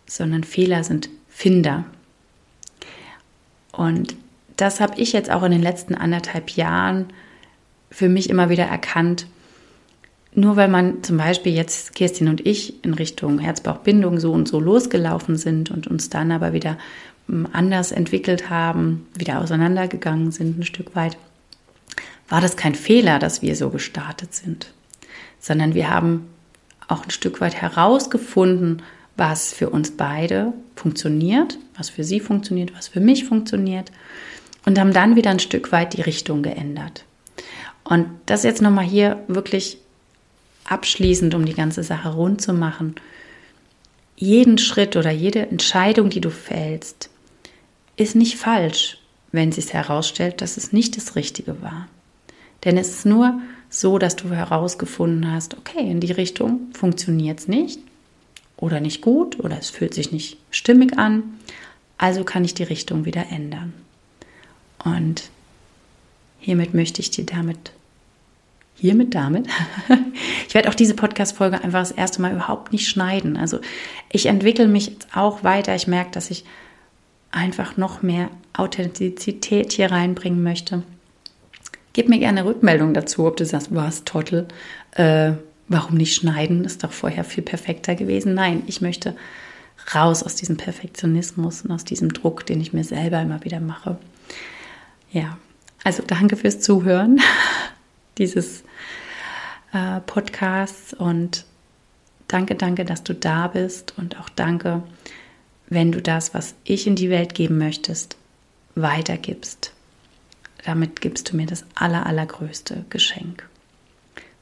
sondern 0.07 0.45
Fehler 0.45 0.85
sind 0.85 1.09
Finder. 1.29 1.85
Und 3.73 4.15
das 4.57 4.81
habe 4.81 5.01
ich 5.01 5.13
jetzt 5.13 5.31
auch 5.31 5.43
in 5.43 5.53
den 5.53 5.63
letzten 5.63 5.95
anderthalb 5.95 6.51
Jahren 6.51 7.07
für 7.91 8.09
mich 8.09 8.31
immer 8.31 8.51
wieder 8.51 8.65
erkannt, 8.65 9.27
nur 10.35 10.57
weil 10.57 10.69
man 10.69 11.03
zum 11.03 11.17
Beispiel 11.17 11.53
jetzt 11.55 11.95
Kirstin 11.95 12.29
und 12.29 12.47
ich 12.47 12.85
in 12.85 12.95
Richtung 12.95 13.39
Herzbauchbindung 13.39 14.21
so 14.21 14.33
und 14.33 14.47
so 14.47 14.61
losgelaufen 14.61 15.37
sind 15.37 15.71
und 15.71 15.87
uns 15.87 16.09
dann 16.09 16.31
aber 16.31 16.53
wieder 16.53 16.79
hm, 17.27 17.49
anders 17.53 17.93
entwickelt 17.93 18.49
haben, 18.49 19.07
wieder 19.15 19.41
auseinandergegangen 19.41 20.31
sind 20.31 20.59
ein 20.59 20.65
Stück 20.65 20.95
weit, 20.95 21.17
war 22.29 22.41
das 22.41 22.57
kein 22.57 22.75
Fehler, 22.77 23.19
dass 23.19 23.43
wir 23.43 23.57
so 23.57 23.71
gestartet 23.71 24.35
sind, 24.35 24.73
sondern 25.41 25.75
wir 25.75 25.91
haben 25.91 26.29
auch 26.87 27.05
ein 27.05 27.11
Stück 27.11 27.41
weit 27.41 27.55
herausgefunden, 27.55 28.83
was 29.17 29.53
für 29.53 29.69
uns 29.71 29.91
beide 29.91 30.53
funktioniert, 30.77 31.59
was 31.77 31.91
für 31.91 32.05
sie 32.05 32.21
funktioniert, 32.21 32.75
was 32.77 32.89
für 32.89 33.01
mich 33.01 33.25
funktioniert 33.25 33.91
und 34.65 34.79
haben 34.79 34.93
dann 34.93 35.17
wieder 35.17 35.31
ein 35.31 35.41
Stück 35.41 35.73
weit 35.73 35.95
die 35.95 36.03
Richtung 36.03 36.43
geändert. 36.43 37.05
Und 37.85 38.07
das 38.27 38.45
jetzt 38.45 38.63
nochmal 38.63 38.85
hier 38.85 39.19
wirklich 39.27 39.79
abschließend, 40.65 41.35
um 41.35 41.45
die 41.45 41.55
ganze 41.55 41.83
Sache 41.83 42.11
rund 42.11 42.41
zu 42.41 42.53
machen, 42.53 42.95
jeden 44.17 44.59
Schritt 44.59 44.97
oder 44.97 45.11
jede 45.11 45.49
Entscheidung, 45.49 46.11
die 46.11 46.21
du 46.21 46.31
fällst, 46.31 47.11
ist 47.97 48.15
nicht 48.15 48.37
falsch, 48.37 48.99
wenn 49.33 49.53
sich 49.53 49.73
herausstellt, 49.73 50.41
dass 50.41 50.57
es 50.57 50.73
nicht 50.73 50.97
das 50.97 51.17
Richtige 51.17 51.63
war. 51.63 51.89
Denn 52.65 52.77
es 52.77 52.91
ist 52.91 53.07
nur 53.07 53.41
so, 53.71 53.99
dass 53.99 54.17
du 54.17 54.31
herausgefunden 54.31 55.33
hast, 55.33 55.57
okay, 55.57 55.91
in 55.91 56.01
die 56.01 56.13
Richtung 56.13 56.69
funktioniert 56.75 57.41
es 57.41 57.49
nicht 57.49 57.81
oder 58.57 58.81
nicht 58.81 59.01
gut 59.01 59.41
oder 59.41 59.59
es 59.59 59.71
fühlt 59.71 59.95
sich 59.95 60.13
nicht 60.13 60.39
stimmig 60.51 60.99
an, 60.99 61.23
also 61.97 62.25
kann 62.25 62.45
ich 62.45 62.55
die 62.55 62.65
Richtung 62.65 63.05
wieder 63.05 63.27
ändern. 63.31 63.73
Und 64.85 65.31
hiermit 66.39 66.75
möchte 66.75 67.01
ich 67.01 67.11
dir 67.11 67.25
damit 67.25 67.73
hiermit 68.81 69.15
damit. 69.15 69.47
ich 70.49 70.55
werde 70.55 70.69
auch 70.69 70.75
diese 70.75 70.95
Podcast-Folge 70.95 71.63
einfach 71.63 71.81
das 71.81 71.91
erste 71.91 72.23
Mal 72.23 72.33
überhaupt 72.33 72.73
nicht 72.73 72.89
schneiden. 72.89 73.37
Also 73.37 73.61
ich 74.11 74.27
entwickle 74.27 74.69
mich 74.69 74.87
jetzt 74.87 75.09
auch 75.15 75.45
weiter. 75.45 75.75
Ich 75.75 75.87
merke, 75.87 76.11
dass 76.13 76.31
ich 76.31 76.45
einfach 77.31 77.77
noch 77.77 78.03
mehr 78.03 78.31
Authentizität 78.55 79.73
hier 79.73 79.91
reinbringen 79.91 80.43
möchte. 80.43 80.83
Gib 81.93 82.09
mir 82.09 82.19
gerne 82.19 82.45
Rückmeldung 82.45 82.95
dazu, 82.95 83.27
ob 83.27 83.37
du 83.37 83.45
sagst, 83.45 83.75
was, 83.75 84.05
Trottel, 84.05 84.47
äh, 84.93 85.33
warum 85.69 85.97
nicht 85.97 86.15
schneiden? 86.15 86.65
Ist 86.65 86.83
doch 86.83 86.93
vorher 86.93 87.25
viel 87.25 87.43
perfekter 87.43 87.95
gewesen. 87.95 88.35
Nein, 88.35 88.63
ich 88.67 88.81
möchte 88.81 89.17
raus 89.95 90.23
aus 90.23 90.37
diesem 90.37 90.57
Perfektionismus 90.57 91.63
und 91.63 91.73
aus 91.73 91.85
diesem 91.85 92.13
Druck, 92.13 92.47
den 92.47 92.61
ich 92.61 92.73
mir 92.73 92.85
selber 92.85 93.21
immer 93.21 93.45
wieder 93.45 93.61
mache. 93.61 93.99
Ja, 95.13 95.39
also 95.85 96.03
danke 96.07 96.37
fürs 96.37 96.61
Zuhören 96.61 97.21
dieses 98.19 98.63
äh, 99.73 100.01
Podcasts 100.01 100.93
und 100.95 101.45
danke, 102.29 102.55
danke, 102.55 102.85
dass 102.85 103.03
du 103.03 103.15
da 103.15 103.49
bist 103.49 103.95
und 103.97 104.19
auch 104.19 104.29
danke, 104.29 104.83
wenn 105.69 105.93
du 105.93 106.03
das, 106.03 106.35
was 106.35 106.55
ich 106.65 106.87
in 106.87 106.97
die 106.97 107.11
Welt 107.11 107.35
geben 107.35 107.59
möchtest, 107.59 108.17
weitergibst. 108.75 109.73
Damit 110.65 111.01
gibst 111.01 111.33
du 111.33 111.37
mir 111.37 111.47
das 111.47 111.65
aller, 111.75 112.07
allergrößte 112.07 112.85
Geschenk. 112.91 113.49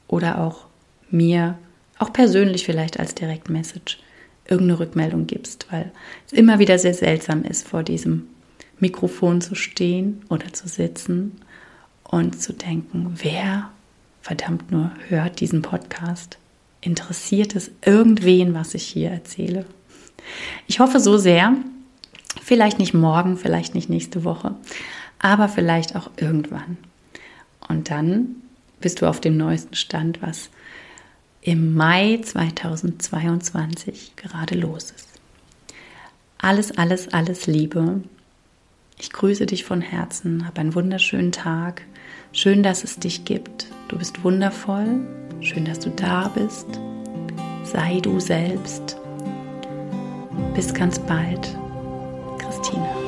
Oder 0.07 0.39
auch 0.39 0.65
mir, 1.09 1.57
auch 1.97 2.11
persönlich 2.11 2.65
vielleicht 2.65 2.99
als 2.99 3.15
Direktmessage, 3.15 3.97
irgendeine 4.47 4.79
Rückmeldung 4.79 5.27
gibst, 5.27 5.67
weil 5.71 5.91
es 6.25 6.33
immer 6.33 6.59
wieder 6.59 6.79
sehr 6.79 6.95
seltsam 6.95 7.43
ist, 7.43 7.67
vor 7.67 7.83
diesem 7.83 8.27
Mikrofon 8.79 9.41
zu 9.41 9.55
stehen 9.55 10.23
oder 10.29 10.51
zu 10.51 10.67
sitzen 10.67 11.39
und 12.03 12.41
zu 12.41 12.53
denken, 12.53 13.13
wer 13.21 13.69
verdammt 14.21 14.71
nur 14.71 14.91
hört 15.07 15.39
diesen 15.39 15.61
Podcast? 15.61 16.37
Interessiert 16.81 17.55
es 17.55 17.71
irgendwen, 17.85 18.53
was 18.53 18.73
ich 18.73 18.83
hier 18.83 19.09
erzähle? 19.11 19.65
Ich 20.67 20.79
hoffe 20.79 20.99
so 20.99 21.17
sehr, 21.17 21.55
vielleicht 22.41 22.79
nicht 22.79 22.93
morgen, 22.93 23.37
vielleicht 23.37 23.75
nicht 23.75 23.89
nächste 23.89 24.23
Woche, 24.23 24.55
aber 25.19 25.49
vielleicht 25.49 25.95
auch 25.95 26.09
irgendwann. 26.17 26.77
Und 27.67 27.89
dann 27.89 28.35
bist 28.79 29.01
du 29.01 29.07
auf 29.07 29.19
dem 29.19 29.37
neuesten 29.37 29.75
Stand, 29.75 30.21
was 30.21 30.49
im 31.41 31.73
Mai 31.75 32.19
2022 32.21 34.13
gerade 34.15 34.55
los 34.55 34.91
ist. 34.91 35.07
Alles, 36.37 36.77
alles, 36.77 37.09
alles 37.09 37.47
Liebe. 37.47 38.01
Ich 38.97 39.11
grüße 39.11 39.45
dich 39.45 39.65
von 39.65 39.81
Herzen, 39.81 40.47
hab 40.47 40.57
einen 40.59 40.75
wunderschönen 40.75 41.31
Tag. 41.31 41.83
Schön, 42.31 42.63
dass 42.63 42.83
es 42.83 42.97
dich 42.97 43.25
gibt. 43.25 43.67
Du 43.87 43.97
bist 43.97 44.23
wundervoll. 44.23 45.01
Schön, 45.41 45.65
dass 45.65 45.79
du 45.79 45.89
da 45.89 46.29
bist. 46.29 46.67
Sei 47.63 47.99
du 47.99 48.19
selbst. 48.19 48.97
Bis 50.53 50.73
ganz 50.73 50.99
bald, 50.99 51.55
Christina. 52.37 52.98